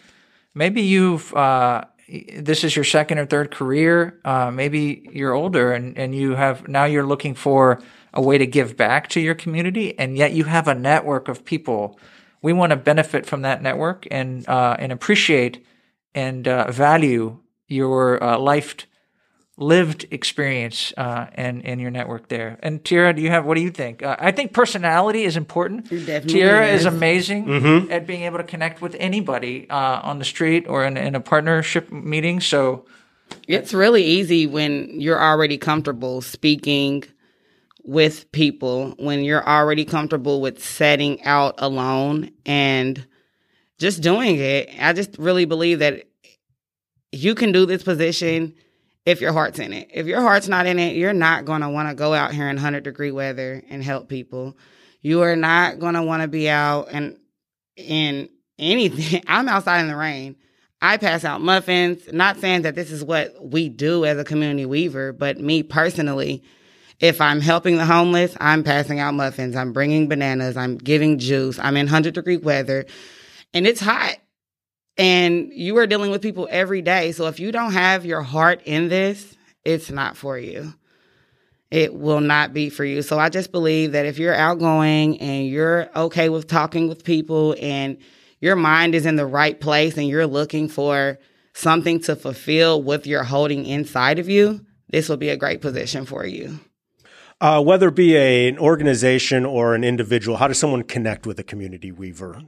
maybe 0.55 0.81
you've 0.81 1.35
uh, 1.35 1.85
this 2.37 2.65
is 2.65 2.75
your 2.75 2.85
second 2.85 3.19
or 3.19 3.27
third 3.27 3.51
career. 3.51 4.19
Uh, 4.25 4.51
maybe 4.51 5.09
you're 5.13 5.35
older 5.35 5.73
and, 5.73 5.99
and 5.99 6.15
you 6.15 6.37
have 6.37 6.69
now 6.69 6.85
you're 6.85 7.07
looking 7.07 7.35
for 7.35 7.83
a 8.15 8.23
way 8.23 8.39
to 8.39 8.47
give 8.47 8.77
back 8.77 9.09
to 9.09 9.21
your 9.21 9.35
community, 9.35 9.99
and 9.99 10.17
yet 10.17 10.33
you 10.33 10.45
have 10.45 10.69
a 10.69 10.75
network 10.75 11.29
of 11.29 11.45
people. 11.45 11.99
We 12.41 12.53
want 12.53 12.71
to 12.71 12.77
benefit 12.77 13.27
from 13.27 13.43
that 13.43 13.63
network 13.63 14.07
and 14.11 14.49
uh, 14.49 14.77
and 14.79 14.93
appreciate 14.93 15.67
and 16.15 16.49
uh, 16.49 16.71
value 16.71 17.39
your 17.67 18.19
life 18.39 18.77
lived 19.59 20.07
experience 20.13 20.93
uh, 20.97 21.27
and 21.35 21.67
and 21.67 21.81
your 21.81 21.91
network 21.91 22.29
there. 22.29 22.59
And 22.63 22.83
Tierra, 22.85 23.13
do 23.13 23.21
you 23.21 23.31
have 23.31 23.45
what 23.45 23.57
do 23.57 23.61
you 23.61 23.71
think? 23.71 24.03
Uh, 24.03 24.17
I 24.19 24.31
think 24.31 24.53
personality 24.53 25.25
is 25.25 25.37
important. 25.37 25.89
Tierra 25.89 26.69
is, 26.69 26.83
is 26.83 26.87
amazing 26.87 27.47
mm-hmm. 27.47 27.93
at 27.93 28.07
being 28.07 28.23
able 28.23 28.39
to 28.39 28.45
connect 28.45 28.81
with 28.81 28.95
anybody 28.99 29.69
uh, 29.69 30.01
on 30.03 30.21
the 30.21 30.25
street 30.25 30.67
or 30.69 30.85
in, 30.85 30.97
in 30.97 31.15
a 31.15 31.21
partnership 31.21 31.91
meeting. 31.91 32.41
So 32.41 32.87
it's 33.49 33.75
really 33.75 34.05
easy 34.05 34.47
when 34.47 35.01
you're 35.01 35.21
already 35.21 35.59
comfortable 35.59 36.23
speaking 36.23 37.05
with 37.83 38.31
people, 38.31 38.95
when 38.99 39.25
you're 39.25 39.47
already 39.47 39.85
comfortable 39.85 40.41
with 40.41 40.63
setting 40.63 41.23
out 41.25 41.55
alone 41.59 42.31
and 42.47 43.07
just 43.79 44.03
doing 44.03 44.37
it. 44.37 44.71
I 44.79 44.93
just 44.93 45.19
really 45.19 45.47
believe 45.47 45.81
that 45.81 46.05
you 47.11 47.35
can 47.35 47.51
do 47.51 47.67
this 47.67 47.83
position 47.83 48.55
if 49.09 49.23
your 49.23 49.33
heart's 49.33 49.59
in 49.59 49.73
it. 49.73 49.89
If 49.91 50.07
your 50.07 50.21
heart's 50.21 50.49
not 50.49 50.67
in 50.67 50.79
it, 50.79 50.95
you're 50.95 51.15
not 51.15 51.47
going 51.47 51.63
to 51.63 51.71
want 51.71 51.89
to 51.89 51.95
go 51.95 52.13
out 52.13 52.35
here 52.35 52.47
in 52.51 52.57
100 52.57 52.85
degree 52.85 53.11
weather 53.11 53.63
and 53.71 53.83
help 53.83 54.07
people. 54.07 54.59
You 55.01 55.23
are 55.23 55.35
not 55.35 55.79
going 55.79 55.95
to 55.95 56.03
want 56.03 56.21
to 56.21 56.29
be 56.29 56.51
out 56.51 56.89
and 56.91 57.19
in 57.75 58.29
anything. 58.59 59.23
I'm 59.27 59.49
outside 59.49 59.81
in 59.81 59.89
the 59.89 59.97
rain. 59.97 60.37
I 60.83 60.99
pass 60.99 61.25
out 61.25 61.41
muffins, 61.41 62.03
not 62.13 62.37
saying 62.37 62.63
that 62.63 62.75
this 62.75 62.91
is 62.91 63.03
what 63.03 63.35
we 63.43 63.71
do 63.71 64.05
as 64.05 64.19
a 64.19 64.25
community 64.25 64.67
weaver, 64.67 65.15
but 65.15 65.41
me 65.41 65.63
personally, 65.63 66.45
if 67.01 67.23
I'm 67.23 67.41
helping 67.41 67.79
the 67.79 67.87
homeless, 67.87 68.37
I'm 68.39 68.63
passing 68.63 69.01
out 69.01 69.15
muffins, 69.15 69.57
I'm 69.57 69.73
bringing 69.73 70.09
bananas, 70.09 70.59
I'm 70.59 70.77
giving 70.77 71.19
juice, 71.19 71.59
I'm 71.59 71.79
in 71.79 71.87
100 71.87 72.13
degree 72.13 72.37
weather, 72.37 72.85
and 73.55 73.67
it's 73.67 73.81
hot. 73.81 74.19
And 74.99 75.53
you 75.53 75.79
are 75.79 75.87
dealing 75.87 76.11
with 76.11 76.21
people 76.21 76.49
every 76.51 76.83
day. 76.83 77.13
So 77.13 77.27
if 77.27 77.39
you 77.39 77.53
don't 77.53 77.73
have 77.73 78.05
your 78.05 78.23
heart 78.23 78.63
in 78.65 78.89
this, 78.89 79.37
it's 79.65 79.91
not 79.91 80.17
for 80.17 80.37
you. 80.37 80.75
It 81.71 81.95
will 81.95 82.21
not 82.21 82.53
be 82.53 82.69
for 82.71 82.85
you. 82.85 83.03
So 83.03 83.19
I 83.19 83.29
just 83.29 83.53
believe 83.53 83.93
that 83.93 84.07
if 84.07 84.19
you're 84.19 84.35
outgoing 84.35 85.21
and 85.21 85.47
you're 85.47 85.89
okay 85.95 86.29
with 86.29 86.49
talking 86.49 86.89
with 86.89 87.05
people 87.05 87.55
and 87.61 87.99
your 88.41 88.57
mind 88.57 88.95
is 88.95 89.07
in 89.07 89.17
the 89.17 89.27
right 89.27 89.59
place 89.61 89.97
and 89.97 90.09
you're 90.09 90.27
looking 90.27 90.69
for 90.69 91.19
something 91.53 92.01
to 92.01 92.17
fulfill 92.17 92.83
with 92.83 93.07
you're 93.07 93.25
holding 93.25 93.67
inside 93.67 94.19
of 94.19 94.29
you, 94.29 94.65
this 94.89 95.09
will 95.09 95.17
be 95.17 95.29
a 95.29 95.37
great 95.37 95.61
position 95.61 96.07
for 96.07 96.25
you. 96.25 96.59
Uh, 97.41 97.63
whether 97.63 97.89
it 97.89 97.95
be 97.95 98.17
a, 98.17 98.49
an 98.49 98.59
organization 98.59 99.45
or 99.45 99.75
an 99.75 99.85
individual, 99.85 100.39
how 100.39 100.49
does 100.49 100.59
someone 100.59 100.83
connect 100.83 101.27
with 101.27 101.39
a 101.39 101.45
community 101.45 101.93
weaver? 101.93 102.43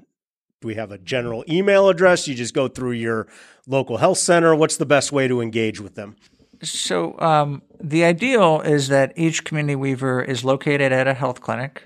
Do 0.60 0.68
we 0.68 0.74
have 0.74 0.92
a 0.92 0.98
general 0.98 1.42
email 1.48 1.88
address? 1.88 2.28
You 2.28 2.34
just 2.34 2.52
go 2.52 2.68
through 2.68 2.92
your 2.92 3.26
local 3.66 3.96
health 3.96 4.18
center. 4.18 4.54
What's 4.54 4.76
the 4.76 4.84
best 4.84 5.10
way 5.10 5.26
to 5.26 5.40
engage 5.40 5.80
with 5.80 5.94
them? 5.94 6.16
So 6.62 7.18
um, 7.18 7.62
the 7.80 8.04
ideal 8.04 8.60
is 8.60 8.88
that 8.88 9.14
each 9.16 9.44
community 9.44 9.76
weaver 9.76 10.22
is 10.22 10.44
located 10.44 10.92
at 10.92 11.08
a 11.08 11.14
health 11.14 11.40
clinic, 11.40 11.84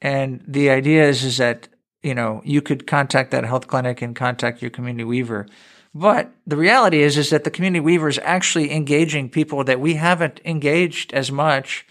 and 0.00 0.42
the 0.46 0.70
idea 0.70 1.06
is 1.06 1.22
is 1.22 1.36
that 1.36 1.68
you 2.02 2.14
know 2.14 2.40
you 2.44 2.62
could 2.62 2.86
contact 2.86 3.30
that 3.32 3.44
health 3.44 3.66
clinic 3.66 4.00
and 4.00 4.16
contact 4.16 4.62
your 4.62 4.70
community 4.70 5.04
weaver. 5.04 5.46
But 5.94 6.32
the 6.46 6.56
reality 6.56 7.02
is 7.02 7.18
is 7.18 7.28
that 7.28 7.44
the 7.44 7.50
community 7.50 7.80
weaver 7.80 8.08
is 8.08 8.18
actually 8.22 8.72
engaging 8.72 9.28
people 9.28 9.64
that 9.64 9.80
we 9.80 9.94
haven't 9.94 10.40
engaged 10.46 11.12
as 11.12 11.30
much 11.30 11.86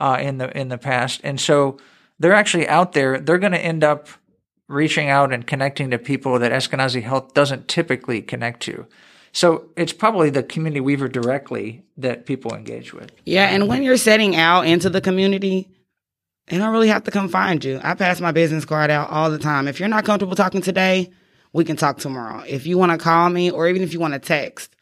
uh, 0.00 0.18
in 0.20 0.38
the 0.38 0.56
in 0.58 0.68
the 0.68 0.78
past, 0.78 1.20
and 1.22 1.40
so 1.40 1.78
they're 2.18 2.34
actually 2.34 2.66
out 2.66 2.92
there. 2.92 3.20
They're 3.20 3.38
going 3.38 3.52
to 3.52 3.64
end 3.64 3.84
up 3.84 4.08
reaching 4.70 5.08
out 5.08 5.32
and 5.32 5.46
connecting 5.46 5.90
to 5.90 5.98
people 5.98 6.38
that 6.38 6.52
Eskenazi 6.52 7.02
Health 7.02 7.34
doesn't 7.34 7.68
typically 7.68 8.22
connect 8.22 8.60
to. 8.62 8.86
So 9.32 9.68
it's 9.76 9.92
probably 9.92 10.30
the 10.30 10.42
community 10.42 10.80
weaver 10.80 11.08
directly 11.08 11.82
that 11.96 12.26
people 12.26 12.54
engage 12.54 12.92
with. 12.92 13.12
Yeah, 13.24 13.46
and 13.46 13.68
when 13.68 13.82
you're 13.82 13.96
setting 13.96 14.36
out 14.36 14.66
into 14.66 14.88
the 14.88 15.00
community, 15.00 15.68
they 16.46 16.58
don't 16.58 16.72
really 16.72 16.88
have 16.88 17.04
to 17.04 17.10
come 17.10 17.28
find 17.28 17.64
you. 17.64 17.80
I 17.82 17.94
pass 17.94 18.20
my 18.20 18.32
business 18.32 18.64
card 18.64 18.90
out 18.90 19.10
all 19.10 19.30
the 19.30 19.38
time. 19.38 19.68
If 19.68 19.78
you're 19.78 19.88
not 19.88 20.04
comfortable 20.04 20.34
talking 20.34 20.62
today, 20.62 21.10
we 21.52 21.64
can 21.64 21.76
talk 21.76 21.98
tomorrow. 21.98 22.44
If 22.46 22.66
you 22.66 22.78
want 22.78 22.92
to 22.92 22.98
call 22.98 23.28
me 23.28 23.50
or 23.50 23.68
even 23.68 23.82
if 23.82 23.92
you 23.92 24.00
want 24.00 24.14
to 24.14 24.20
text, 24.20 24.74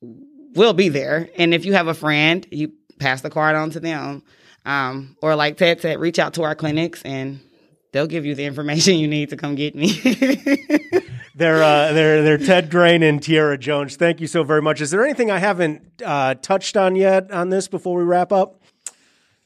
we'll 0.00 0.74
be 0.74 0.88
there. 0.88 1.28
And 1.36 1.54
if 1.54 1.64
you 1.64 1.74
have 1.74 1.88
a 1.88 1.94
friend, 1.94 2.46
you 2.50 2.72
pass 2.98 3.20
the 3.22 3.30
card 3.30 3.56
on 3.56 3.70
to 3.70 3.80
them. 3.80 4.22
Um, 4.64 5.16
or 5.22 5.36
like 5.36 5.58
Tedd 5.58 5.80
said, 5.80 6.00
reach 6.00 6.18
out 6.18 6.34
to 6.34 6.42
our 6.42 6.54
clinics 6.54 7.02
and 7.02 7.40
they'll 7.96 8.06
give 8.06 8.26
you 8.26 8.34
the 8.34 8.44
information 8.44 8.96
you 8.96 9.08
need 9.08 9.30
to 9.30 9.38
come 9.38 9.54
get 9.54 9.74
me. 9.74 9.88
they're, 11.34 11.62
uh, 11.62 11.92
they're, 11.94 12.22
they're 12.22 12.36
Tedd 12.36 12.68
Grain 12.68 13.02
and 13.02 13.22
Tierra 13.22 13.56
Jones. 13.56 13.96
Thank 13.96 14.20
you 14.20 14.26
so 14.26 14.44
very 14.44 14.60
much. 14.60 14.82
Is 14.82 14.90
there 14.90 15.02
anything 15.02 15.30
I 15.30 15.38
haven't 15.38 16.02
uh, 16.04 16.34
touched 16.34 16.76
on 16.76 16.94
yet 16.94 17.30
on 17.32 17.48
this 17.48 17.68
before 17.68 17.96
we 17.96 18.04
wrap 18.04 18.32
up? 18.32 18.60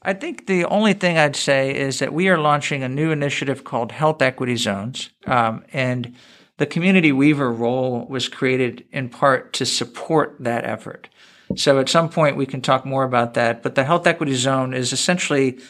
I 0.03 0.15
think 0.15 0.49
the 0.49 0.65
only 0.65 0.95
thing 0.95 1.17
I'd 1.17 1.37
say 1.37 1.77
is 1.77 2.01
that 2.01 2.13
we 2.13 2.29
are 2.29 2.39
launching 2.39 2.83
a 2.83 2.89
new 2.89 3.13
initiative 3.13 3.63
called 3.63 3.93
Health 3.93 4.21
Equity 4.21 4.57
Zones. 4.57 5.11
Um, 5.29 5.65
and 5.73 6.17
the 6.57 6.67
community 6.67 7.13
weaver 7.13 7.53
role 7.53 8.05
was 8.09 8.29
created 8.29 8.85
in 8.91 9.11
part 9.11 9.53
to 9.55 9.65
support 9.65 10.39
that 10.41 10.65
effort. 10.65 11.09
So 11.55 11.79
at 11.79 11.89
some 11.89 12.09
point 12.09 12.37
we 12.37 12.47
can 12.47 12.63
talk 12.63 12.85
more 12.85 13.05
about 13.05 13.35
that. 13.35 13.63
But 13.63 13.77
the 13.77 13.85
Health 13.85 14.09
Equity 14.09 14.35
Zone 14.35 14.75
is 14.75 14.93
essentially 14.93 15.61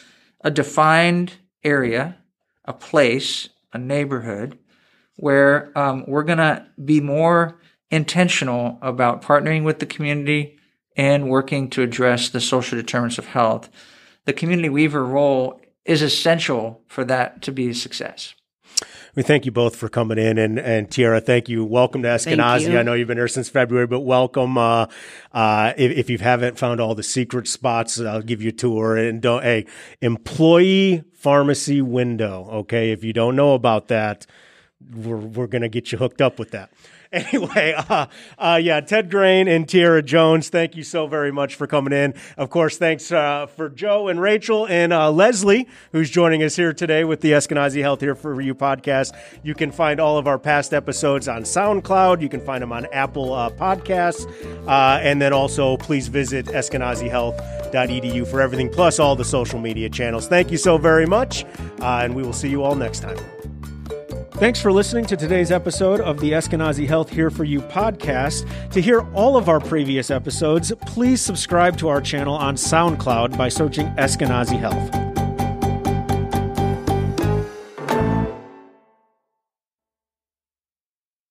a 0.43 0.49
defined 0.49 1.33
area, 1.63 2.17
a 2.71 2.73
place, 2.73 3.49
a 3.73 3.77
neighborhood 3.77 4.57
where 5.17 5.77
um, 5.77 6.03
we're 6.07 6.23
going 6.23 6.37
to 6.39 6.65
be 6.83 6.99
more 6.99 7.59
intentional 7.91 8.79
about 8.81 9.21
partnering 9.21 9.63
with 9.63 9.79
the 9.79 9.85
community 9.85 10.57
and 10.97 11.29
working 11.29 11.69
to 11.69 11.83
address 11.83 12.29
the 12.29 12.41
social 12.41 12.77
determinants 12.77 13.17
of 13.17 13.27
health 13.27 13.69
the 14.25 14.33
community 14.33 14.69
weaver 14.69 15.03
role 15.05 15.59
is 15.85 16.01
essential 16.01 16.81
for 16.87 17.03
that 17.05 17.41
to 17.43 17.51
be 17.51 17.69
a 17.69 17.73
success. 17.73 18.35
We 19.13 19.23
thank 19.23 19.45
you 19.45 19.51
both 19.51 19.75
for 19.75 19.89
coming 19.89 20.17
in, 20.17 20.37
and 20.37 20.57
and 20.57 20.89
Tierra, 20.89 21.19
thank 21.19 21.49
you. 21.49 21.65
Welcome 21.65 22.01
to 22.03 22.07
Eskenazi. 22.07 22.77
I 22.79 22.83
know 22.83 22.93
you've 22.93 23.09
been 23.09 23.17
here 23.17 23.27
since 23.27 23.49
February, 23.49 23.85
but 23.85 24.01
welcome. 24.01 24.57
Uh, 24.57 24.85
uh, 25.33 25.73
if, 25.75 25.91
if 25.91 26.09
you 26.09 26.17
haven't 26.17 26.57
found 26.57 26.79
all 26.79 26.95
the 26.95 27.03
secret 27.03 27.49
spots, 27.49 27.99
I'll 27.99 28.21
give 28.21 28.41
you 28.41 28.49
a 28.49 28.53
tour. 28.53 28.95
And 28.95 29.21
don't 29.21 29.43
a 29.43 29.65
employee 29.99 31.03
pharmacy 31.13 31.81
window. 31.81 32.47
Okay, 32.51 32.91
if 32.91 33.03
you 33.03 33.11
don't 33.11 33.35
know 33.35 33.53
about 33.53 33.89
that, 33.89 34.25
we're 34.95 35.17
we're 35.17 35.47
gonna 35.47 35.67
get 35.67 35.91
you 35.91 35.97
hooked 35.97 36.21
up 36.21 36.39
with 36.39 36.51
that. 36.51 36.71
anyway, 37.13 37.73
uh, 37.77 38.05
uh, 38.37 38.57
yeah, 38.61 38.79
Tedd 38.79 39.09
Grain 39.09 39.49
and 39.49 39.67
Tierra 39.67 40.01
Jones, 40.01 40.47
thank 40.47 40.77
you 40.77 40.83
so 40.83 41.07
very 41.07 41.29
much 41.29 41.55
for 41.55 41.67
coming 41.67 41.91
in. 41.91 42.13
Of 42.37 42.49
course, 42.49 42.77
thanks 42.77 43.11
uh, 43.11 43.47
for 43.47 43.67
Joe 43.67 44.07
and 44.07 44.21
Rachel 44.21 44.65
and 44.65 44.93
uh, 44.93 45.11
Leslie, 45.11 45.67
who's 45.91 46.09
joining 46.09 46.41
us 46.41 46.55
here 46.55 46.71
today 46.71 47.03
with 47.03 47.19
the 47.19 47.33
Eskenazi 47.33 47.81
Health 47.81 47.99
Here 47.99 48.15
For 48.15 48.39
You 48.39 48.55
podcast. 48.55 49.13
You 49.43 49.53
can 49.53 49.73
find 49.73 49.99
all 49.99 50.17
of 50.17 50.25
our 50.25 50.39
past 50.39 50.73
episodes 50.73 51.27
on 51.27 51.43
SoundCloud. 51.43 52.21
You 52.21 52.29
can 52.29 52.39
find 52.39 52.61
them 52.61 52.71
on 52.71 52.85
Apple 52.93 53.33
uh, 53.33 53.49
Podcasts. 53.49 54.25
Uh, 54.65 55.01
and 55.01 55.21
then 55.21 55.33
also, 55.33 55.75
please 55.75 56.07
visit 56.07 56.45
eskenazihealth.edu 56.45 58.25
for 58.25 58.39
everything, 58.39 58.69
plus 58.69 58.99
all 58.99 59.17
the 59.17 59.25
social 59.25 59.59
media 59.59 59.89
channels. 59.89 60.29
Thank 60.29 60.49
you 60.49 60.57
so 60.57 60.77
very 60.77 61.05
much, 61.05 61.43
and 61.81 62.15
we 62.15 62.23
will 62.23 62.31
see 62.31 62.49
you 62.49 62.63
all 62.63 62.75
next 62.75 63.01
time. 63.01 63.17
Thanks 64.41 64.59
for 64.59 64.71
listening 64.71 65.05
to 65.05 65.15
today's 65.15 65.51
episode 65.51 66.01
of 66.01 66.19
the 66.19 66.31
Eskenazi 66.31 66.87
Health 66.87 67.11
Here 67.11 67.29
For 67.29 67.43
You 67.43 67.61
podcast. 67.61 68.49
To 68.71 68.81
hear 68.81 69.01
all 69.13 69.37
of 69.37 69.49
our 69.49 69.59
previous 69.59 70.09
episodes, 70.09 70.73
please 70.87 71.21
subscribe 71.21 71.77
to 71.77 71.89
our 71.89 72.01
channel 72.01 72.33
on 72.33 72.55
SoundCloud 72.55 73.37
by 73.37 73.49
searching 73.49 73.85
Eskenazi 73.97 74.57
Health. 74.57 75.10